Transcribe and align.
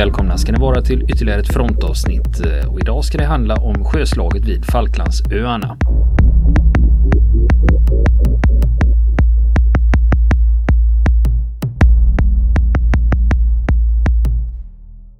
välkomna 0.00 0.38
ska 0.38 0.52
ni 0.52 0.58
vara 0.58 0.82
till 0.82 1.02
ytterligare 1.10 1.40
ett 1.40 1.52
frontavsnitt 1.52 2.40
och 2.68 2.80
idag 2.80 3.04
ska 3.04 3.18
det 3.18 3.24
handla 3.24 3.54
om 3.54 3.84
sjöslaget 3.84 4.44
vid 4.44 4.64
Falklandsöarna. 4.64 5.78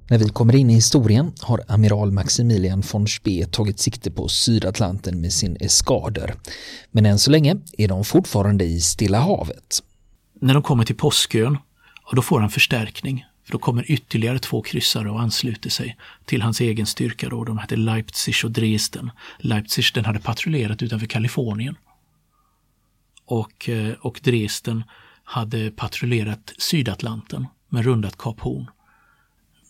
När 0.09 0.17
vi 0.17 0.29
kommer 0.29 0.55
in 0.55 0.69
i 0.69 0.73
historien 0.73 1.33
har 1.41 1.61
amiral 1.67 2.11
Maximilian 2.11 2.83
von 2.91 3.07
Spee 3.07 3.45
tagit 3.45 3.79
sikte 3.79 4.11
på 4.11 4.27
Sydatlanten 4.27 5.21
med 5.21 5.33
sin 5.33 5.57
eskader. 5.59 6.33
Men 6.91 7.05
än 7.05 7.19
så 7.19 7.31
länge 7.31 7.55
är 7.77 7.87
de 7.87 8.03
fortfarande 8.03 8.65
i 8.65 8.79
Stilla 8.79 9.19
havet. 9.19 9.79
När 10.41 10.53
de 10.53 10.63
kommer 10.63 10.83
till 10.83 10.97
Påskön, 10.97 11.57
då 12.13 12.21
får 12.21 12.39
han 12.39 12.49
förstärkning. 12.49 13.25
För 13.43 13.51
då 13.51 13.59
kommer 13.59 13.91
ytterligare 13.91 14.39
två 14.39 14.61
kryssare 14.61 15.09
och 15.11 15.21
ansluter 15.21 15.69
sig 15.69 15.97
till 16.25 16.41
hans 16.41 16.61
egen 16.61 16.85
styrka. 16.85 17.29
Då. 17.29 17.43
De 17.43 17.57
hette 17.57 17.75
Leipzig 17.75 18.35
och 18.43 18.51
Dresden. 18.51 19.11
Leipzig 19.37 19.85
den 19.93 20.05
hade 20.05 20.19
patrullerat 20.19 20.81
utanför 20.81 21.07
Kalifornien. 21.07 21.75
Och, 23.25 23.69
eh, 23.69 23.93
och 23.93 24.19
Dresden 24.23 24.83
hade 25.23 25.71
patrullerat 25.71 26.53
Sydatlanten 26.57 27.47
med 27.69 27.85
rundat 27.85 28.17
Kap 28.17 28.39
Horn 28.39 28.69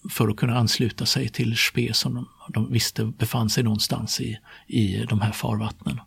för 0.10 0.28
att 0.28 0.38
kunna 0.38 0.58
ansluta 0.58 1.06
sig 1.06 1.30
till 1.30 1.58
Spe 1.58 1.94
som 1.94 2.14
de, 2.14 2.28
de 2.54 2.72
visste 2.72 3.06
befann 3.06 3.50
sig 3.50 3.64
någonstans 3.64 4.22
i, 4.22 4.38
i 4.68 5.06
de 5.10 5.22
här 5.22 5.32
farvattnen. 5.32 6.00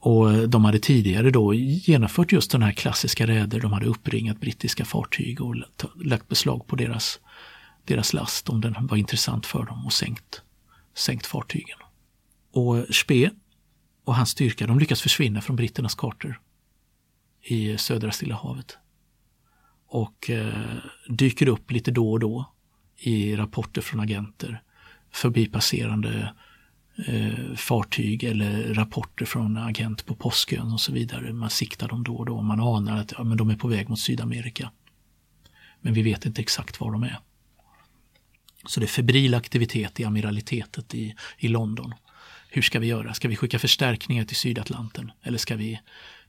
Och 0.00 0.48
de 0.48 0.64
hade 0.64 0.78
tidigare 0.78 1.30
då 1.30 1.54
genomfört 1.54 2.32
just 2.32 2.50
den 2.50 2.62
här 2.62 2.72
klassiska 2.72 3.26
räder. 3.26 3.60
De 3.60 3.72
hade 3.72 3.86
uppringat 3.86 4.40
brittiska 4.40 4.84
fartyg 4.84 5.40
och 5.40 5.56
lagt 6.04 6.28
beslag 6.28 6.66
på 6.66 6.76
deras, 6.76 7.20
deras 7.84 8.12
last 8.12 8.48
om 8.48 8.60
den 8.60 8.86
var 8.86 8.96
intressant 8.96 9.46
för 9.46 9.64
dem 9.64 9.86
och 9.86 9.92
sänkt, 9.92 10.42
sänkt 10.94 11.26
fartygen. 11.26 11.78
Och 12.52 12.94
Spe 12.94 13.30
och 14.04 14.14
hans 14.14 14.30
styrka 14.30 14.66
de 14.66 14.78
lyckas 14.78 15.00
försvinna 15.00 15.40
från 15.40 15.56
britternas 15.56 15.94
kartor 15.94 16.40
i 17.42 17.78
södra 17.78 18.12
Stilla 18.12 18.34
havet 18.34 18.78
och 19.86 20.30
eh, 20.30 20.78
dyker 21.08 21.48
upp 21.48 21.70
lite 21.70 21.90
då 21.90 22.12
och 22.12 22.20
då 22.20 22.52
i 22.96 23.36
rapporter 23.36 23.80
från 23.80 24.00
agenter, 24.00 24.62
förbipasserande 25.12 26.34
eh, 27.06 27.54
fartyg 27.56 28.24
eller 28.24 28.74
rapporter 28.74 29.24
från 29.24 29.56
agent 29.56 30.06
på 30.06 30.14
Påskön 30.14 30.72
och 30.72 30.80
så 30.80 30.92
vidare. 30.92 31.32
Man 31.32 31.50
siktar 31.50 31.88
dem 31.88 32.04
då 32.04 32.16
och 32.16 32.26
då. 32.26 32.42
Man 32.42 32.60
anar 32.60 33.00
att 33.00 33.12
ja, 33.18 33.24
men 33.24 33.36
de 33.36 33.50
är 33.50 33.56
på 33.56 33.68
väg 33.68 33.88
mot 33.88 34.00
Sydamerika. 34.00 34.70
Men 35.80 35.94
vi 35.94 36.02
vet 36.02 36.26
inte 36.26 36.40
exakt 36.40 36.80
var 36.80 36.92
de 36.92 37.02
är. 37.02 37.18
Så 38.66 38.80
det 38.80 38.86
är 38.86 38.88
febril 38.88 39.34
aktivitet 39.34 40.00
i 40.00 40.04
amiralitetet 40.04 40.94
i, 40.94 41.14
i 41.38 41.48
London. 41.48 41.94
Hur 42.48 42.62
ska 42.62 42.78
vi 42.78 42.86
göra? 42.86 43.14
Ska 43.14 43.28
vi 43.28 43.36
skicka 43.36 43.58
förstärkningar 43.58 44.24
till 44.24 44.36
Sydatlanten? 44.36 45.12
Eller 45.22 45.38
ska 45.38 45.56
vi 45.56 45.80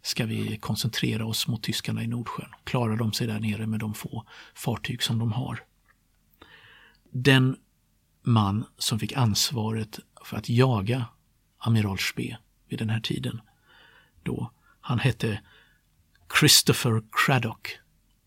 ska 0.02 0.26
vi 0.26 0.58
koncentrera 0.58 1.26
oss 1.26 1.48
mot 1.48 1.64
tyskarna 1.64 2.04
i 2.04 2.08
Nordsjön. 2.08 2.50
Klarar 2.64 2.96
de 2.96 3.14
sig 3.14 3.28
där 3.28 3.40
nere 3.40 3.68
med 3.68 3.80
de 3.80 3.94
få 3.94 4.26
fartyg 4.56 5.04
som 5.04 5.20
de 5.20 5.32
har? 5.32 5.64
Den 7.12 7.56
man 8.24 8.66
som 8.78 9.00
fick 9.00 9.14
ansvaret 9.14 10.00
för 10.26 10.38
att 10.38 10.50
jaga 10.50 11.06
amiral 11.58 11.98
Spee 11.98 12.38
vid 12.70 12.80
den 12.80 12.90
här 12.90 13.00
tiden, 13.00 13.42
då, 14.24 14.52
han 14.82 15.00
hette 15.00 15.42
Christopher 16.40 17.04
Craddock 17.12 17.80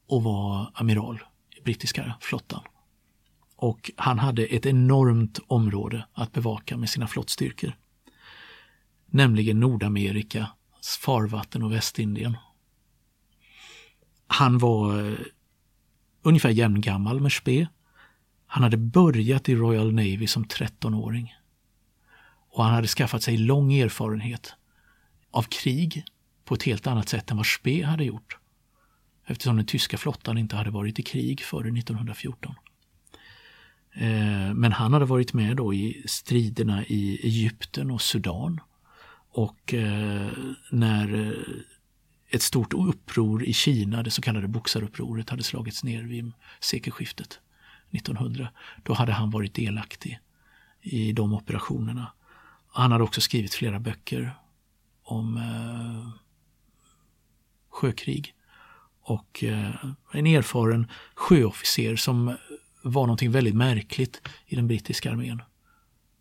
och 0.06 0.22
var 0.22 0.70
amiral 0.74 1.22
i 1.58 1.60
brittiska 1.60 2.14
flottan. 2.20 2.62
Och 3.56 3.90
han 3.96 4.18
hade 4.18 4.44
ett 4.44 4.66
enormt 4.66 5.38
område 5.46 6.06
att 6.12 6.32
bevaka 6.32 6.76
med 6.76 6.90
sina 6.90 7.06
flottstyrkor. 7.06 7.76
Nämligen 9.06 9.60
Nordamerika 9.60 10.50
farvatten 11.00 11.62
och 11.62 11.72
Västindien. 11.72 12.36
Han 14.26 14.58
var 14.58 15.10
eh, 15.10 15.18
ungefär 16.22 16.50
jämngammal 16.50 17.20
med 17.20 17.32
Spee. 17.32 17.68
Han 18.46 18.62
hade 18.62 18.76
börjat 18.76 19.48
i 19.48 19.54
Royal 19.54 19.92
Navy 19.92 20.26
som 20.26 20.44
13-åring. 20.44 21.34
Och 22.54 22.64
han 22.64 22.74
hade 22.74 22.88
skaffat 22.88 23.22
sig 23.22 23.36
lång 23.36 23.72
erfarenhet 23.72 24.54
av 25.30 25.42
krig 25.42 26.04
på 26.44 26.54
ett 26.54 26.62
helt 26.62 26.86
annat 26.86 27.08
sätt 27.08 27.30
än 27.30 27.36
vad 27.36 27.46
Spee 27.46 27.84
hade 27.84 28.04
gjort. 28.04 28.38
Eftersom 29.26 29.56
den 29.56 29.66
tyska 29.66 29.98
flottan 29.98 30.38
inte 30.38 30.56
hade 30.56 30.70
varit 30.70 30.98
i 30.98 31.02
krig 31.02 31.40
före 31.40 31.78
1914. 31.78 32.54
Eh, 33.94 34.54
men 34.54 34.72
han 34.72 34.92
hade 34.92 35.04
varit 35.04 35.32
med 35.32 35.56
då 35.56 35.74
i 35.74 36.02
striderna 36.06 36.84
i 36.84 37.20
Egypten 37.22 37.90
och 37.90 38.02
Sudan 38.02 38.60
och 39.30 39.74
eh, 39.74 40.30
när 40.70 41.26
eh, 41.26 41.38
ett 42.30 42.42
stort 42.42 42.74
uppror 42.74 43.44
i 43.44 43.52
Kina, 43.52 44.02
det 44.02 44.10
så 44.10 44.22
kallade 44.22 44.48
boxarupproret, 44.48 45.30
hade 45.30 45.42
slagits 45.42 45.84
ner 45.84 46.02
vid 46.02 46.32
sekelskiftet 46.60 47.40
1900, 47.90 48.48
då 48.82 48.92
hade 48.94 49.12
han 49.12 49.30
varit 49.30 49.54
delaktig 49.54 50.18
i 50.80 51.12
de 51.12 51.34
operationerna. 51.34 52.12
Han 52.76 52.92
hade 52.92 53.04
också 53.04 53.20
skrivit 53.20 53.54
flera 53.54 53.80
böcker 53.80 54.34
om 55.02 55.36
eh, 55.36 56.20
sjökrig 57.70 58.34
och 59.02 59.44
eh, 59.44 59.70
en 60.12 60.26
erfaren 60.26 60.90
sjöofficer 61.14 61.96
som 61.96 62.36
var 62.82 63.02
någonting 63.02 63.30
väldigt 63.30 63.54
märkligt 63.54 64.22
i 64.46 64.56
den 64.56 64.66
brittiska 64.66 65.10
armén. 65.10 65.42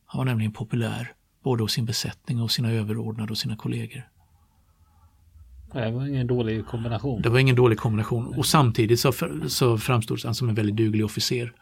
Han 0.05 0.17
var 0.17 0.25
nämligen 0.25 0.51
populär 0.51 1.13
både 1.43 1.63
hos 1.63 1.71
sin 1.71 1.85
besättning 1.85 2.41
och 2.41 2.51
sina 2.51 2.71
överordnade 2.71 3.31
och 3.31 3.37
sina 3.37 3.55
kollegor. 3.55 4.09
Det 5.73 5.91
var 5.91 6.07
ingen 6.07 6.27
dålig 6.27 6.65
kombination. 6.65 7.21
Det 7.21 7.29
var 7.29 7.39
ingen 7.39 7.55
dålig 7.55 7.77
kombination 7.77 8.37
och 8.37 8.45
samtidigt 8.45 8.99
så, 8.99 9.13
så 9.47 9.77
framstod 9.77 10.19
han 10.23 10.35
som 10.35 10.49
en 10.49 10.55
väldigt 10.55 10.75
duglig 10.75 11.05
officer. 11.05 11.53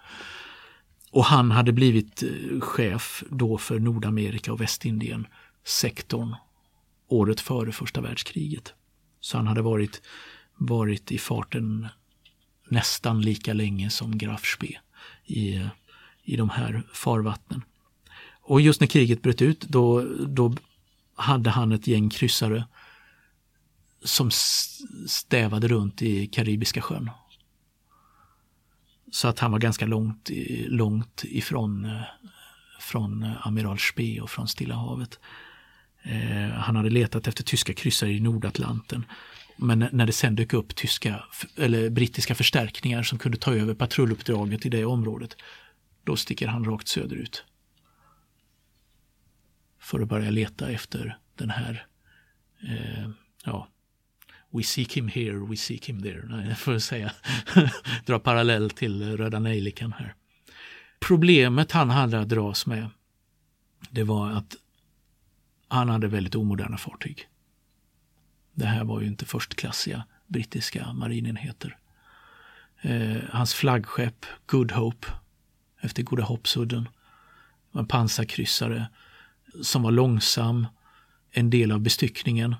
Och 1.11 1.25
han 1.25 1.51
hade 1.51 1.71
blivit 1.71 2.23
eh, 2.23 2.59
chef 2.59 3.23
då 3.29 3.57
för 3.57 3.79
Nordamerika 3.79 4.53
och 4.53 4.61
Västindien 4.61 5.27
sektorn 5.63 6.35
året 7.07 7.39
före 7.39 7.71
första 7.71 8.01
världskriget. 8.01 8.73
Så 9.19 9.37
han 9.37 9.47
hade 9.47 9.61
varit, 9.61 10.01
varit 10.57 11.11
i 11.11 11.17
farten 11.17 11.87
nästan 12.69 13.21
lika 13.21 13.53
länge 13.53 13.89
som 13.89 14.17
Graf 14.17 14.45
Spee 14.45 14.79
i, 15.25 15.69
i 16.23 16.35
de 16.35 16.49
här 16.49 16.83
farvattnen. 16.93 17.61
Och 18.41 18.61
just 18.61 18.79
när 18.81 18.87
kriget 18.87 19.21
bröt 19.21 19.41
ut 19.41 19.61
då, 19.61 20.01
då 20.27 20.55
hade 21.15 21.49
han 21.49 21.71
ett 21.71 21.87
gäng 21.87 22.09
kryssare 22.09 22.63
som 24.03 24.31
stävade 25.07 25.67
runt 25.67 26.01
i 26.01 26.27
Karibiska 26.27 26.81
sjön. 26.81 27.09
Så 29.11 29.27
att 29.27 29.39
han 29.39 29.51
var 29.51 29.59
ganska 29.59 29.85
långt, 29.85 30.29
långt 30.67 31.23
ifrån 31.23 31.85
eh, 31.85 32.01
från 32.79 33.23
eh, 33.23 33.47
amiral 33.47 33.79
Spee 33.79 34.21
och 34.21 34.29
från 34.29 34.47
Stilla 34.47 34.75
havet. 34.75 35.19
Eh, 36.03 36.49
han 36.49 36.75
hade 36.75 36.89
letat 36.89 37.27
efter 37.27 37.43
tyska 37.43 37.73
kryssare 37.73 38.11
i 38.11 38.19
Nordatlanten. 38.19 39.05
Men 39.57 39.87
när 39.91 40.05
det 40.05 40.11
sen 40.11 40.35
dök 40.35 40.53
upp 40.53 40.75
tyska 40.75 41.23
eller 41.57 41.89
brittiska 41.89 42.35
förstärkningar 42.35 43.03
som 43.03 43.19
kunde 43.19 43.37
ta 43.37 43.53
över 43.55 43.73
patrulluppdraget 43.73 44.65
i 44.65 44.69
det 44.69 44.85
området, 44.85 45.35
då 46.03 46.15
sticker 46.15 46.47
han 46.47 46.65
rakt 46.65 46.87
söderut 46.87 47.43
för 49.79 49.99
att 49.99 50.07
börja 50.07 50.29
leta 50.29 50.69
efter 50.69 51.17
den 51.35 51.49
här, 51.49 51.85
eh, 52.67 53.09
ja, 53.45 53.67
We 54.51 54.63
seek 54.63 54.97
him 54.97 55.07
here, 55.07 55.37
we 55.37 55.57
seek 55.57 55.89
him 55.89 56.01
there. 56.01 56.25
Nej, 56.29 56.55
får 56.55 56.79
säga. 56.79 57.11
Dra 58.05 58.19
parallell 58.19 58.69
till 58.69 59.17
Röda 59.17 59.39
Nejlikan 59.39 59.93
här. 59.93 60.15
Problemet 60.99 61.71
han 61.71 61.89
hade 61.89 62.19
att 62.19 62.29
dras 62.29 62.65
med, 62.65 62.89
det 63.89 64.03
var 64.03 64.31
att 64.31 64.55
han 65.67 65.89
hade 65.89 66.07
väldigt 66.07 66.35
omoderna 66.35 66.77
fartyg. 66.77 67.27
Det 68.53 68.65
här 68.65 68.83
var 68.83 69.01
ju 69.01 69.07
inte 69.07 69.25
förstklassiga 69.25 70.03
brittiska 70.27 70.93
marinenheter. 70.93 71.77
Eh, 72.81 73.17
hans 73.29 73.53
flaggskepp 73.53 74.25
Good 74.45 74.71
Hope 74.71 75.07
efter 75.81 76.03
Goda 76.03 76.23
Hoppsudden 76.23 76.89
var 77.71 77.81
en 77.81 77.87
pansarkryssare 77.87 78.87
som 79.61 79.83
var 79.83 79.91
långsam, 79.91 80.67
en 81.31 81.49
del 81.49 81.71
av 81.71 81.79
bestyckningen. 81.79 82.55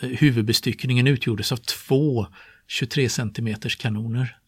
Eh, 0.00 0.08
huvudbestyckningen 0.08 1.06
utgjordes 1.06 1.52
av 1.52 1.56
två 1.56 2.26
23 2.66 3.08
cm 3.08 3.56
kanoner. 3.78 4.38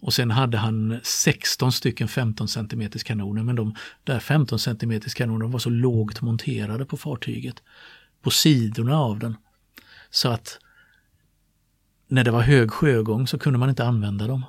Och 0.00 0.14
sen 0.14 0.30
hade 0.30 0.58
han 0.58 1.00
16 1.02 1.72
stycken 1.72 2.08
15 2.08 2.48
cm 2.48 2.90
kanoner 2.90 3.42
men 3.42 3.56
de 3.56 3.74
där 4.04 4.20
15 4.20 4.58
cm 4.58 5.00
kanonerna 5.00 5.50
var 5.50 5.58
så 5.58 5.70
lågt 5.70 6.20
monterade 6.20 6.84
på 6.84 6.96
fartyget, 6.96 7.62
på 8.22 8.30
sidorna 8.30 8.98
av 8.98 9.18
den, 9.18 9.36
så 10.10 10.28
att 10.28 10.58
när 12.08 12.24
det 12.24 12.30
var 12.30 12.40
hög 12.40 12.70
sjögång 12.70 13.26
så 13.26 13.38
kunde 13.38 13.58
man 13.58 13.68
inte 13.68 13.84
använda 13.84 14.26
dem. 14.26 14.44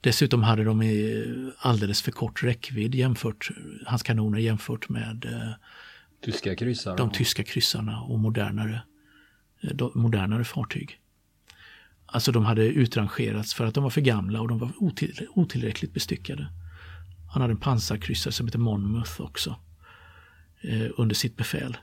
Dessutom 0.00 0.42
hade 0.42 0.64
de 0.64 1.52
alldeles 1.58 2.02
för 2.02 2.12
kort 2.12 2.42
räckvidd 2.42 2.94
jämfört, 2.94 3.50
hans 3.86 4.02
kanoner 4.02 4.38
jämfört 4.38 4.88
med 4.88 5.24
eh, 5.24 5.52
tyska 6.24 6.56
kryssarna? 6.56 6.96
de 6.96 7.10
tyska 7.10 7.44
kryssarna 7.44 8.00
och 8.00 8.18
modernare, 8.18 8.82
eh, 9.62 9.88
modernare 9.94 10.44
fartyg. 10.44 11.00
Alltså 12.06 12.32
de 12.32 12.44
hade 12.44 12.66
utrangerats 12.66 13.54
för 13.54 13.66
att 13.66 13.74
de 13.74 13.82
var 13.82 13.90
för 13.90 14.00
gamla 14.00 14.40
och 14.40 14.48
de 14.48 14.58
var 14.58 14.72
otill, 14.76 15.26
otillräckligt 15.30 15.94
bestyckade. 15.94 16.48
Han 17.32 17.42
hade 17.42 17.52
en 17.52 17.60
pansarkryssare 17.60 18.32
som 18.32 18.46
hette 18.46 18.58
Monmouth 18.58 19.20
också 19.20 19.56
eh, 20.60 20.86
under 20.96 21.14
sitt 21.14 21.36
befäl. 21.36 21.76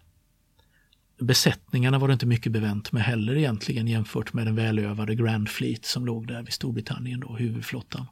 Besättningarna 1.19 1.99
var 1.99 2.07
det 2.07 2.13
inte 2.13 2.25
mycket 2.25 2.51
bevänt 2.51 2.91
med 2.91 3.03
heller 3.03 3.35
egentligen 3.35 3.87
jämfört 3.87 4.33
med 4.33 4.47
den 4.47 4.55
välövade 4.55 5.15
Grand 5.15 5.49
Fleet 5.49 5.85
som 5.85 6.05
låg 6.05 6.27
där 6.27 6.43
vid 6.43 6.53
Storbritannien, 6.53 7.19
då, 7.19 7.35
huvudflottan. 7.35 8.05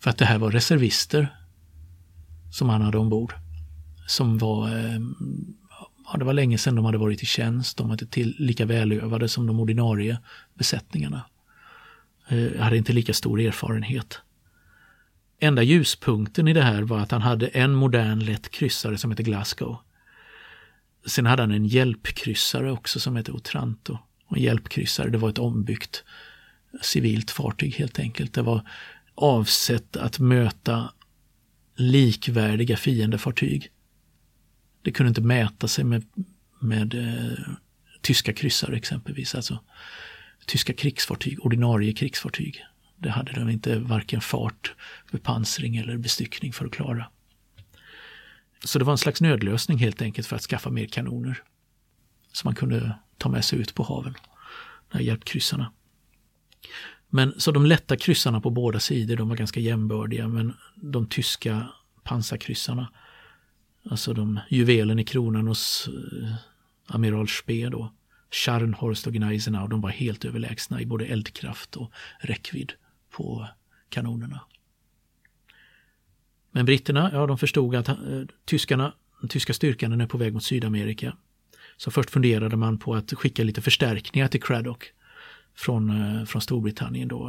För 0.00 0.10
att 0.10 0.18
det 0.18 0.24
här 0.24 0.38
var 0.38 0.50
reservister 0.50 1.36
som 2.52 2.68
han 2.68 2.82
hade 2.82 2.98
ombord. 2.98 3.34
Som 4.06 4.38
var, 4.38 4.68
eh, 4.68 5.00
ja, 6.04 6.18
det 6.18 6.24
var 6.24 6.32
länge 6.32 6.58
sedan 6.58 6.74
de 6.74 6.84
hade 6.84 6.98
varit 6.98 7.22
i 7.22 7.26
tjänst, 7.26 7.76
de 7.76 7.88
var 7.88 7.94
inte 7.94 8.06
till, 8.06 8.36
lika 8.38 8.66
välövade 8.66 9.28
som 9.28 9.46
de 9.46 9.60
ordinarie 9.60 10.18
besättningarna. 10.54 11.24
Eh, 12.28 12.60
hade 12.60 12.76
inte 12.76 12.92
lika 12.92 13.14
stor 13.14 13.40
erfarenhet. 13.40 14.20
Enda 15.38 15.62
ljuspunkten 15.62 16.48
i 16.48 16.52
det 16.52 16.62
här 16.62 16.82
var 16.82 16.98
att 16.98 17.10
han 17.10 17.22
hade 17.22 17.46
en 17.46 17.74
modern 17.74 18.18
lätt 18.18 18.50
kryssare 18.50 18.98
som 18.98 19.10
hette 19.10 19.22
Glasgow. 19.22 19.76
Sen 21.06 21.26
hade 21.26 21.42
han 21.42 21.50
en 21.50 21.66
hjälpkryssare 21.66 22.72
också 22.72 23.00
som 23.00 23.16
hette 23.16 23.32
Otranto. 23.32 23.98
Och 24.26 24.36
en 24.36 24.42
hjälpkryssare, 24.42 25.10
det 25.10 25.18
var 25.18 25.28
ett 25.28 25.38
ombyggt 25.38 26.04
civilt 26.82 27.30
fartyg 27.30 27.74
helt 27.74 27.98
enkelt. 27.98 28.34
Det 28.34 28.42
var 28.42 28.68
avsett 29.14 29.96
att 29.96 30.18
möta 30.18 30.92
likvärdiga 31.76 32.76
fiendefartyg. 32.76 33.70
Det 34.84 34.92
kunde 34.92 35.08
inte 35.08 35.20
mäta 35.20 35.68
sig 35.68 35.84
med, 35.84 36.04
med 36.60 36.94
eh, 36.94 37.54
tyska 38.00 38.32
kryssare 38.32 38.76
exempelvis. 38.76 39.34
Alltså 39.34 39.58
tyska 40.46 40.72
krigsfartyg, 40.72 41.44
ordinarie 41.46 41.92
krigsfartyg. 41.92 42.64
Det 42.96 43.10
hade 43.10 43.32
de 43.32 43.48
inte 43.48 43.78
varken 43.78 44.20
fart, 44.20 44.74
bepansring 45.12 45.76
eller 45.76 45.96
bestyckning 45.96 46.52
för 46.52 46.66
att 46.66 46.72
klara. 46.72 47.06
Så 48.64 48.78
det 48.78 48.84
var 48.84 48.92
en 48.92 48.98
slags 48.98 49.20
nödlösning 49.20 49.78
helt 49.78 50.02
enkelt 50.02 50.26
för 50.26 50.36
att 50.36 50.42
skaffa 50.42 50.70
mer 50.70 50.86
kanoner. 50.86 51.42
Som 52.32 52.48
man 52.48 52.54
kunde 52.54 52.98
ta 53.18 53.28
med 53.28 53.44
sig 53.44 53.58
ut 53.58 53.74
på 53.74 53.82
haven. 53.82 54.14
De 54.90 54.98
här 54.98 55.04
hjälpkryssarna. 55.04 55.72
Men 57.08 57.40
så 57.40 57.52
de 57.52 57.66
lätta 57.66 57.96
kryssarna 57.96 58.40
på 58.40 58.50
båda 58.50 58.80
sidor, 58.80 59.16
de 59.16 59.28
var 59.28 59.36
ganska 59.36 59.60
jämbördiga, 59.60 60.28
men 60.28 60.52
de 60.74 61.06
tyska 61.06 61.68
pansarkryssarna, 62.02 62.88
alltså 63.90 64.12
de 64.12 64.40
juvelen 64.48 64.98
i 64.98 65.04
kronan 65.04 65.46
hos 65.46 65.88
eh, 65.88 66.34
amiral 66.86 67.28
Spee 67.28 67.68
då, 67.68 67.92
Scharnhorst 68.30 69.06
och 69.06 69.12
Gneisenau, 69.12 69.68
de 69.68 69.80
var 69.80 69.90
helt 69.90 70.24
överlägsna 70.24 70.80
i 70.80 70.86
både 70.86 71.06
eldkraft 71.06 71.76
och 71.76 71.92
räckvidd 72.20 72.72
på 73.10 73.48
kanonerna. 73.88 74.40
Men 76.50 76.66
britterna, 76.66 77.10
ja 77.12 77.26
de 77.26 77.38
förstod 77.38 77.74
att 77.74 77.88
eh, 77.88 77.96
tyskarna, 78.44 78.92
den 79.20 79.28
tyska 79.28 79.52
styrkan 79.54 80.00
är 80.00 80.06
på 80.06 80.18
väg 80.18 80.32
mot 80.32 80.44
Sydamerika. 80.44 81.16
Så 81.76 81.90
först 81.90 82.10
funderade 82.10 82.56
man 82.56 82.78
på 82.78 82.94
att 82.94 83.12
skicka 83.12 83.44
lite 83.44 83.62
förstärkningar 83.62 84.28
till 84.28 84.42
Craddock 84.42 84.92
från, 85.54 85.90
eh, 85.90 86.24
från 86.24 86.42
Storbritannien 86.42 87.08
då. 87.08 87.28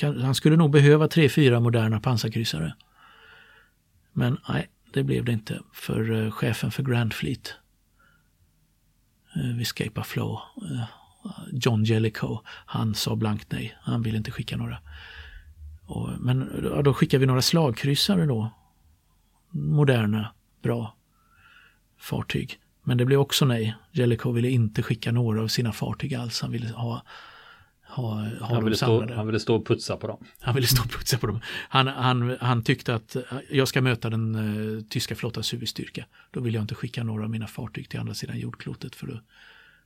Han 0.00 0.34
skulle 0.34 0.56
nog 0.56 0.70
behöva 0.70 1.08
tre, 1.08 1.28
fyra 1.28 1.60
moderna 1.60 2.00
pansarkryssare. 2.00 2.74
Men 4.12 4.38
nej, 4.48 4.68
det 4.96 5.04
blev 5.04 5.24
det 5.24 5.32
inte 5.32 5.62
för 5.72 6.24
eh, 6.24 6.30
chefen 6.30 6.70
för 6.70 6.82
Grand 6.82 7.12
Fleet 7.12 7.54
eh, 9.36 9.56
vid 9.56 9.66
Scape 9.66 10.00
of 10.00 10.06
Flow, 10.06 10.38
eh, 10.70 10.84
John 11.52 11.84
Jellicoe, 11.84 12.40
han 12.46 12.94
sa 12.94 13.16
blankt 13.16 13.52
nej. 13.52 13.76
Han 13.80 14.02
ville 14.02 14.16
inte 14.16 14.30
skicka 14.30 14.56
några. 14.56 14.78
Men 16.18 16.68
ja, 16.74 16.82
då 16.82 16.94
skickade 16.94 17.20
vi 17.20 17.26
några 17.26 17.42
slagkryssare 17.42 18.26
då. 18.26 18.50
Moderna, 19.50 20.32
bra 20.62 20.96
fartyg. 21.98 22.60
Men 22.82 22.98
det 22.98 23.04
blev 23.04 23.20
också 23.20 23.44
nej. 23.44 23.74
Jellicoe 23.92 24.32
ville 24.32 24.50
inte 24.50 24.82
skicka 24.82 25.12
några 25.12 25.42
av 25.42 25.48
sina 25.48 25.72
fartyg 25.72 26.14
alls. 26.14 26.42
Han 26.42 26.50
ville 26.50 26.68
ha 26.68 27.02
ha, 27.96 28.14
ha 28.40 28.54
han, 28.54 28.64
ville 28.64 28.76
stå, 28.76 29.14
han 29.14 29.26
ville 29.26 29.40
stå 29.40 29.56
och 29.56 29.66
putsa 29.66 29.96
på 29.96 30.06
dem. 30.06 30.26
Han 30.40 30.54
ville 30.54 30.66
stå 30.66 30.82
och 30.82 30.90
putsa 30.90 31.18
på 31.18 31.26
dem. 31.26 31.40
Han, 31.68 31.86
han, 31.86 32.36
han 32.40 32.64
tyckte 32.64 32.94
att 32.94 33.16
jag 33.50 33.68
ska 33.68 33.80
möta 33.80 34.10
den 34.10 34.34
uh, 34.34 34.82
tyska 34.82 35.14
flottans 35.16 35.52
huvudstyrka. 35.52 36.06
Då 36.30 36.40
vill 36.40 36.54
jag 36.54 36.64
inte 36.64 36.74
skicka 36.74 37.04
några 37.04 37.24
av 37.24 37.30
mina 37.30 37.46
fartyg 37.46 37.88
till 37.88 38.00
andra 38.00 38.14
sidan 38.14 38.38
jordklotet 38.38 38.94
för 38.94 39.06
att, 39.08 39.22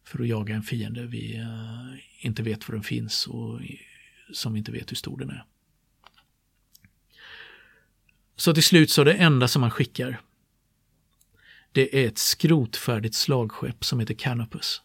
för 0.04 0.20
att 0.22 0.28
jaga 0.28 0.54
en 0.54 0.62
fiende 0.62 1.06
vi 1.06 1.38
uh, 1.38 2.26
inte 2.26 2.42
vet 2.42 2.68
var 2.68 2.74
den 2.74 2.84
finns 2.84 3.26
och 3.26 3.60
som 4.32 4.52
vi 4.52 4.58
inte 4.58 4.72
vet 4.72 4.90
hur 4.90 4.96
stor 4.96 5.18
den 5.18 5.30
är. 5.30 5.44
Så 8.36 8.54
till 8.54 8.62
slut 8.62 8.90
så 8.90 9.04
det 9.04 9.14
enda 9.14 9.48
som 9.48 9.60
man 9.60 9.70
skickar 9.70 10.20
det 11.72 12.04
är 12.04 12.08
ett 12.08 12.18
skrotfärdigt 12.18 13.14
slagskepp 13.14 13.84
som 13.84 14.00
heter 14.00 14.14
Canopus 14.14 14.82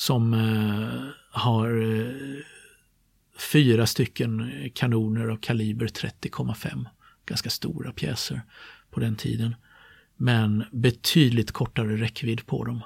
som 0.00 0.34
eh, 0.34 1.12
har 1.30 1.82
eh, 1.82 2.42
fyra 3.52 3.86
stycken 3.86 4.50
kanoner 4.74 5.28
av 5.28 5.36
kaliber 5.36 5.86
30,5. 5.86 6.86
Ganska 7.26 7.50
stora 7.50 7.92
pjäser 7.92 8.42
på 8.90 9.00
den 9.00 9.16
tiden. 9.16 9.54
Men 10.16 10.64
betydligt 10.72 11.52
kortare 11.52 11.96
räckvidd 11.96 12.46
på 12.46 12.64
dem 12.64 12.82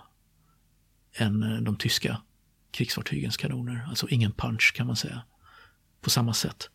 än 1.17 1.43
eh, 1.43 1.61
de 1.61 1.77
tyska 1.77 2.21
krigsfartygens 2.71 3.37
kanoner. 3.37 3.87
Alltså 3.89 4.09
ingen 4.09 4.33
punch 4.33 4.73
kan 4.77 4.87
man 4.87 4.97
säga. 4.97 5.23
På 6.01 6.11
samma 6.11 6.35
sätt. 6.35 6.71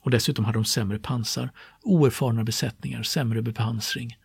Och 0.00 0.10
dessutom 0.10 0.44
hade 0.44 0.58
de 0.58 0.64
sämre 0.64 0.98
pansar, 0.98 1.50
oerfarna 1.82 2.44
besättningar, 2.44 3.02
sämre 3.02 3.42
bepansring, 3.42 4.18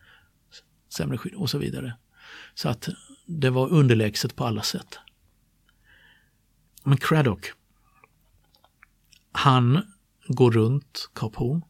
sämre 0.89 1.17
skydd 1.17 1.33
och 1.33 1.49
så 1.49 1.57
vidare. 1.57 1.93
Så 2.53 2.69
att 2.69 2.89
det 3.25 3.49
var 3.49 3.69
underlägset 3.69 4.35
på 4.35 4.45
alla 4.45 4.61
sätt. 4.61 4.99
Men 6.83 6.97
Craddock, 6.97 7.51
han 9.31 9.81
går 10.27 10.51
runt 10.51 11.09
Kap 11.13 11.35
Horn, 11.35 11.61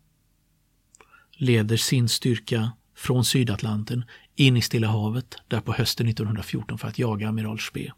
leder 1.32 1.78
sin 1.78 2.10
styrka 2.10 2.72
från 2.96 3.26
Sydatlanten 3.26 4.06
in 4.36 4.58
i 4.58 4.62
Stilla 4.62 4.88
havet 4.88 5.36
där 5.48 5.62
på 5.62 5.74
hösten 5.74 6.08
1914 6.08 6.78
för 6.78 6.88
att 6.88 7.00
jaga 7.00 7.30
amiral 7.30 7.60
Spee. 7.60 7.94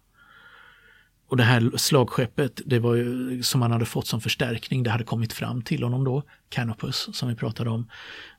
Och 1.28 1.38
det 1.38 1.44
här 1.44 1.72
slagskeppet, 1.78 2.62
det 2.66 2.80
var 2.80 2.96
ju, 2.96 3.44
som 3.44 3.62
han 3.62 3.72
hade 3.72 3.86
fått 3.86 4.08
som 4.08 4.22
förstärkning, 4.22 4.84
det 4.84 4.90
hade 4.90 5.04
kommit 5.04 5.34
fram 5.34 5.62
till 5.62 5.84
honom 5.84 6.04
då, 6.04 6.24
Canopus 6.50 7.10
som 7.14 7.30
vi 7.30 7.36
pratade 7.36 7.70
om. 7.70 7.90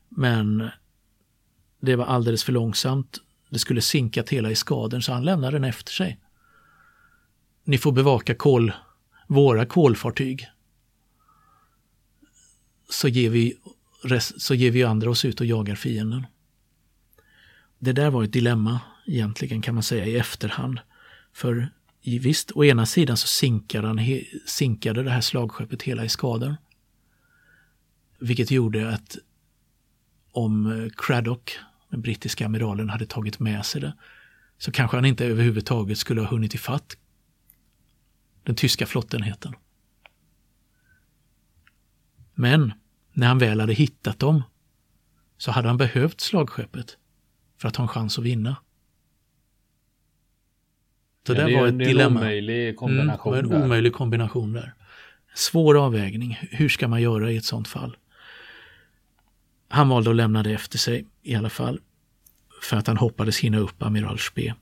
Men 0.08 0.70
det 1.80 1.96
var 1.96 2.04
alldeles 2.04 2.44
för 2.44 2.52
långsamt. 2.52 3.18
Det 3.50 3.58
skulle 3.58 3.80
sinka 3.80 4.24
hela 4.30 4.50
i 4.50 4.54
skaden 4.54 5.02
så 5.02 5.12
han 5.12 5.24
lämnade 5.24 5.56
den 5.56 5.64
efter 5.64 5.92
sig 5.92 6.18
ni 7.64 7.78
får 7.78 7.92
bevaka 7.92 8.34
kol, 8.34 8.72
våra 9.26 9.66
kolfartyg. 9.66 10.46
Så 12.90 13.08
ger, 13.08 13.30
vi, 13.30 13.56
så 14.20 14.54
ger 14.54 14.70
vi 14.70 14.82
andra 14.82 15.10
oss 15.10 15.24
ut 15.24 15.40
och 15.40 15.46
jagar 15.46 15.74
fienden. 15.74 16.26
Det 17.78 17.92
där 17.92 18.10
var 18.10 18.24
ett 18.24 18.32
dilemma 18.32 18.80
egentligen 19.06 19.62
kan 19.62 19.74
man 19.74 19.82
säga 19.82 20.06
i 20.06 20.16
efterhand. 20.16 20.80
För 21.32 21.68
visst, 22.02 22.52
å 22.54 22.64
ena 22.64 22.86
sidan 22.86 23.16
så 23.16 23.26
sinkade, 23.26 23.86
han, 23.86 24.00
sinkade 24.46 25.02
det 25.02 25.10
här 25.10 25.20
slagskeppet 25.20 25.82
hela 25.82 26.04
i 26.04 26.08
skadan. 26.08 26.56
Vilket 28.18 28.50
gjorde 28.50 28.88
att 28.94 29.16
om 30.32 30.66
eh, 30.66 30.88
Craddock, 30.96 31.58
den 31.90 32.00
brittiska 32.00 32.46
amiralen, 32.46 32.88
hade 32.88 33.06
tagit 33.06 33.40
med 33.40 33.66
sig 33.66 33.80
det 33.80 33.92
så 34.58 34.72
kanske 34.72 34.96
han 34.96 35.04
inte 35.04 35.24
överhuvudtaget 35.24 35.98
skulle 35.98 36.20
ha 36.20 36.28
hunnit 36.28 36.54
ifatt 36.54 36.96
den 38.42 38.54
tyska 38.54 38.86
flottenheten. 38.86 39.54
Men 42.34 42.72
när 43.12 43.26
han 43.26 43.38
väl 43.38 43.60
hade 43.60 43.72
hittat 43.72 44.18
dem 44.18 44.42
så 45.36 45.50
hade 45.50 45.68
han 45.68 45.76
behövt 45.76 46.20
slagskeppet 46.20 46.96
för 47.58 47.68
att 47.68 47.76
ha 47.76 47.82
en 47.82 47.88
chans 47.88 48.18
att 48.18 48.24
vinna. 48.24 48.56
Så 51.26 51.34
ja, 51.34 51.46
det, 51.46 51.56
var 51.56 51.66
ett 51.66 51.78
det 51.78 51.84
dilemma. 51.84 52.20
En 52.20 52.26
omöjlig 52.26 52.76
kombination. 52.76 53.34
Mm, 53.34 53.52
en 53.52 53.62
omöjlig 53.62 53.92
kombination 53.92 54.52
där. 54.52 54.74
Svår 55.34 55.84
avvägning. 55.84 56.38
Hur 56.50 56.68
ska 56.68 56.88
man 56.88 57.02
göra 57.02 57.30
i 57.30 57.36
ett 57.36 57.44
sånt 57.44 57.68
fall? 57.68 57.96
Han 59.68 59.88
valde 59.88 60.10
att 60.10 60.16
lämna 60.16 60.42
det 60.42 60.52
efter 60.52 60.78
sig 60.78 61.06
i 61.22 61.34
alla 61.34 61.50
fall. 61.50 61.80
För 62.62 62.76
att 62.76 62.86
han 62.86 62.96
hoppades 62.96 63.38
hinna 63.38 63.58
upp 63.58 63.82
amiral 63.82 64.18
Spee. 64.18 64.54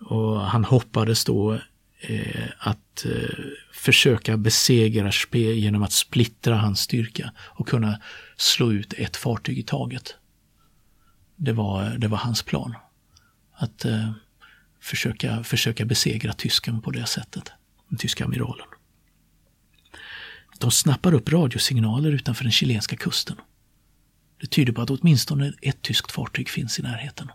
Och 0.00 0.40
han 0.40 0.64
hoppades 0.64 1.24
då 1.24 1.58
eh, 2.00 2.48
att 2.58 3.04
eh, 3.04 3.44
försöka 3.72 4.36
besegra 4.36 5.12
Spee 5.12 5.54
genom 5.54 5.82
att 5.82 5.92
splittra 5.92 6.56
hans 6.56 6.80
styrka 6.80 7.32
och 7.38 7.68
kunna 7.68 8.00
slå 8.36 8.72
ut 8.72 8.92
ett 8.92 9.16
fartyg 9.16 9.58
i 9.58 9.62
taget. 9.62 10.14
Det 11.36 11.52
var, 11.52 11.88
det 11.98 12.08
var 12.08 12.18
hans 12.18 12.42
plan. 12.42 12.74
Att 13.52 13.84
eh, 13.84 14.10
försöka, 14.80 15.44
försöka 15.44 15.84
besegra 15.84 16.32
tysken 16.32 16.80
på 16.80 16.90
det 16.90 17.06
sättet, 17.06 17.52
den 17.88 17.98
tyska 17.98 18.24
amiralen. 18.24 18.66
De 20.58 20.70
snappar 20.70 21.14
upp 21.14 21.32
radiosignaler 21.32 22.12
utanför 22.12 22.44
den 22.44 22.52
chilenska 22.52 22.96
kusten. 22.96 23.36
Det 24.40 24.46
tyder 24.46 24.72
på 24.72 24.82
att 24.82 24.90
åtminstone 24.90 25.52
ett 25.62 25.82
tyskt 25.82 26.12
fartyg 26.12 26.48
finns 26.48 26.78
i 26.78 26.82
närheten. 26.82 27.30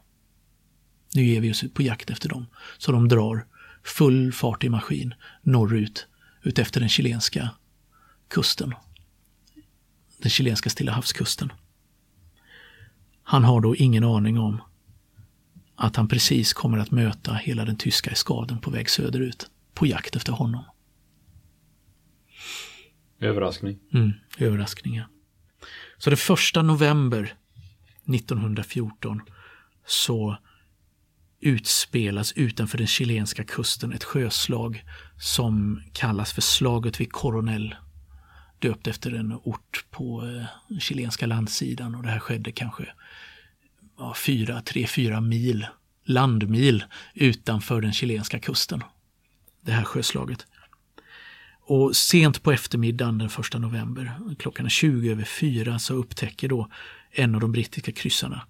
Nu 1.14 1.24
ger 1.24 1.42
vi 1.42 1.52
oss 1.52 1.64
ut 1.64 1.74
på 1.74 1.82
jakt 1.82 2.10
efter 2.10 2.30
dem. 2.30 2.46
Så 2.78 2.92
de 2.92 3.08
drar 3.08 3.46
full 3.84 4.34
fart 4.34 4.64
i 4.64 4.70
maskin 4.70 5.14
norrut 5.42 6.08
utefter 6.44 6.80
den 6.80 6.90
chilenska 6.90 7.50
kusten. 8.28 8.74
Den 10.18 10.30
chilenska 10.30 10.70
Stilla 10.70 10.92
havskusten. 10.92 11.52
Han 13.24 13.44
har 13.44 13.62
då 13.62 13.76
ingen 13.76 14.04
aning 14.04 14.40
om 14.40 14.62
att 15.76 15.96
han 15.96 16.08
precis 16.08 16.54
kommer 16.54 16.78
att 16.78 16.92
möta 16.92 17.34
hela 17.34 17.66
den 17.66 17.76
tyska 17.76 18.12
eskaden 18.12 18.60
på 18.60 18.72
väg 18.72 18.90
söderut 18.90 19.50
på 19.74 19.86
jakt 19.86 20.16
efter 20.16 20.32
honom. 20.32 20.64
Överraskning. 23.20 23.80
Mm, 23.94 24.12
överraskningar. 24.38 25.08
Så 25.98 26.10
det 26.10 26.16
första 26.16 26.62
november 26.62 27.34
1914 28.06 29.22
så 29.86 30.38
utspelas 31.40 32.32
utanför 32.32 32.78
den 32.78 32.88
chilenska 32.88 33.44
kusten 33.44 33.94
ett 33.94 34.04
sjöslag 34.04 34.84
som 35.18 35.84
kallas 35.94 36.34
för 36.34 36.42
slaget 36.42 37.02
vid 37.02 37.12
Coronel. 37.12 37.76
Döpt 38.60 38.88
efter 38.88 39.12
en 39.14 39.34
ort 39.34 39.86
på 39.90 40.26
eh, 40.26 40.46
den 40.68 40.80
chilenska 40.80 41.26
landsidan 41.26 41.96
och 41.96 42.04
det 42.04 42.10
här 42.10 42.20
skedde 42.20 42.52
kanske 42.52 42.86
ja, 43.98 44.16
fyra, 44.26 44.62
tre, 44.62 44.88
fyra 44.88 45.22
mil, 45.22 45.68
landmil 46.06 46.84
utanför 47.14 47.82
den 47.82 47.94
chilenska 47.94 48.40
kusten. 48.40 48.84
Det 49.62 49.72
här 49.72 49.84
sjöslaget. 49.84 50.48
Och 51.62 51.96
sent 51.96 52.44
på 52.44 52.52
eftermiddagen 52.52 53.18
den 53.18 53.28
1 53.28 53.54
november, 53.54 54.20
klockan 54.40 54.70
20 54.70 55.12
över 55.12 55.24
4, 55.24 55.80
så 55.80 55.94
upptäcker 55.94 56.48
då 56.48 56.70
en 57.12 57.36
av 57.36 57.42
de 57.42 57.52
brittiska 57.52 57.92
kryssarna 57.92 58.42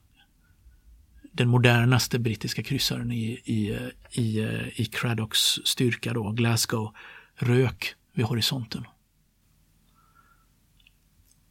den 1.40 1.50
modernaste 1.50 2.20
brittiska 2.20 2.64
kryssaren 2.64 3.12
i, 3.12 3.42
i, 3.46 3.78
i, 4.12 4.40
i 4.76 4.86
Craddocks 4.86 5.40
styrka, 5.64 6.14
då, 6.14 6.32
Glasgow, 6.32 6.96
rök 7.36 7.96
vid 8.14 8.26
horisonten. 8.26 8.86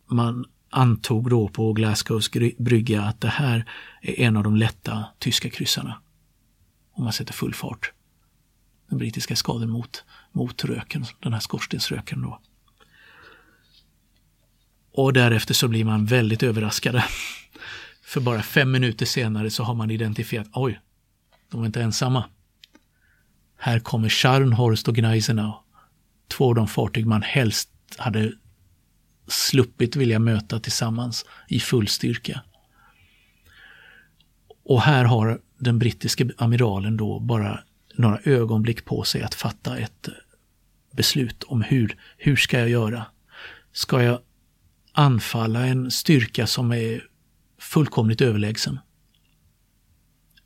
Man 0.06 0.44
antog 0.70 1.30
då 1.30 1.48
på 1.48 1.72
Glasgows 1.72 2.30
brygga 2.58 3.02
att 3.02 3.20
det 3.20 3.28
här 3.28 3.70
är 4.02 4.20
en 4.20 4.36
av 4.36 4.42
de 4.42 4.56
lätta 4.56 5.04
tyska 5.18 5.50
kryssarna. 5.50 6.00
Om 6.92 7.04
man 7.04 7.12
sätter 7.12 7.32
full 7.32 7.54
fart. 7.54 7.92
Den 8.88 8.98
brittiska 8.98 9.36
skaden 9.36 9.70
mot, 9.70 10.04
mot 10.32 10.64
röken, 10.64 11.04
den 11.20 11.32
här 11.32 11.40
skorstensröken 11.40 12.22
då. 12.22 12.40
Och 14.92 15.12
därefter 15.12 15.54
så 15.54 15.68
blir 15.68 15.84
man 15.84 16.06
väldigt 16.06 16.42
överraskade 16.42 17.04
för 18.08 18.20
bara 18.20 18.42
fem 18.42 18.70
minuter 18.70 19.06
senare 19.06 19.50
så 19.50 19.62
har 19.62 19.74
man 19.74 19.90
identifierat, 19.90 20.48
oj, 20.52 20.80
de 21.50 21.62
är 21.62 21.66
inte 21.66 21.82
ensamma. 21.82 22.24
Här 23.56 23.78
kommer 23.78 24.08
Scharnhorst 24.08 24.88
och 24.88 24.94
Gneisenau. 24.94 25.52
Två 26.28 26.48
av 26.48 26.54
de 26.54 26.68
fartyg 26.68 27.06
man 27.06 27.22
helst 27.22 27.70
hade 27.96 28.32
sluppit 29.26 29.96
vilja 29.96 30.18
möta 30.18 30.60
tillsammans 30.60 31.24
i 31.48 31.60
full 31.60 31.88
styrka. 31.88 32.42
Och 34.64 34.82
här 34.82 35.04
har 35.04 35.40
den 35.58 35.78
brittiske 35.78 36.30
amiralen 36.38 36.96
då 36.96 37.20
bara 37.20 37.60
några 37.94 38.20
ögonblick 38.24 38.84
på 38.84 39.02
sig 39.02 39.22
att 39.22 39.34
fatta 39.34 39.78
ett 39.78 40.08
beslut 40.92 41.42
om 41.42 41.62
hur, 41.62 41.96
hur 42.16 42.36
ska 42.36 42.58
jag 42.58 42.68
göra? 42.68 43.06
Ska 43.72 44.02
jag 44.02 44.20
anfalla 44.92 45.66
en 45.66 45.90
styrka 45.90 46.46
som 46.46 46.72
är 46.72 47.08
fullkomligt 47.58 48.20
överlägsen? 48.20 48.78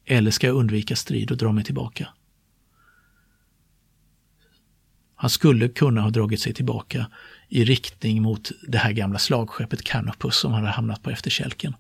Eller 0.05 0.31
ska 0.31 0.47
jag 0.47 0.57
undvika 0.57 0.97
strid 0.97 1.31
och 1.31 1.37
dra 1.37 1.53
mig 1.53 1.65
tillbaka? 1.65 2.09
Han 5.15 5.31
skulle 5.31 5.69
kunna 5.69 6.01
ha 6.01 6.11
dragit 6.11 6.41
sig 6.41 6.55
tillbaka 6.55 7.11
i 7.49 7.65
riktning 7.65 8.23
mot 8.23 8.51
det 8.69 8.79
här 8.79 8.93
gamla 8.93 9.19
slagskeppet 9.19 9.85
Canopus 9.85 10.37
som 10.37 10.53
hade 10.53 10.69
hamnat 10.69 11.03
på 11.03 11.11
efterkälken 11.11 11.77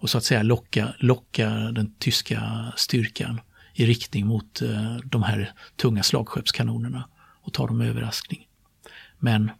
och 0.00 0.10
så 0.10 0.18
att 0.18 0.24
säga 0.24 0.42
locka, 0.42 0.94
locka 0.98 1.48
den 1.48 1.94
tyska 1.98 2.72
styrkan 2.76 3.40
i 3.74 3.86
riktning 3.86 4.26
mot 4.26 4.62
eh, 4.62 4.96
de 4.96 5.22
här 5.22 5.52
tunga 5.76 6.02
slagskeppskanonerna 6.02 7.08
och 7.42 7.52
ta 7.52 7.66
dem 7.66 7.78
med 7.78 7.88
överraskning. 7.88 8.48
Men 9.18 9.50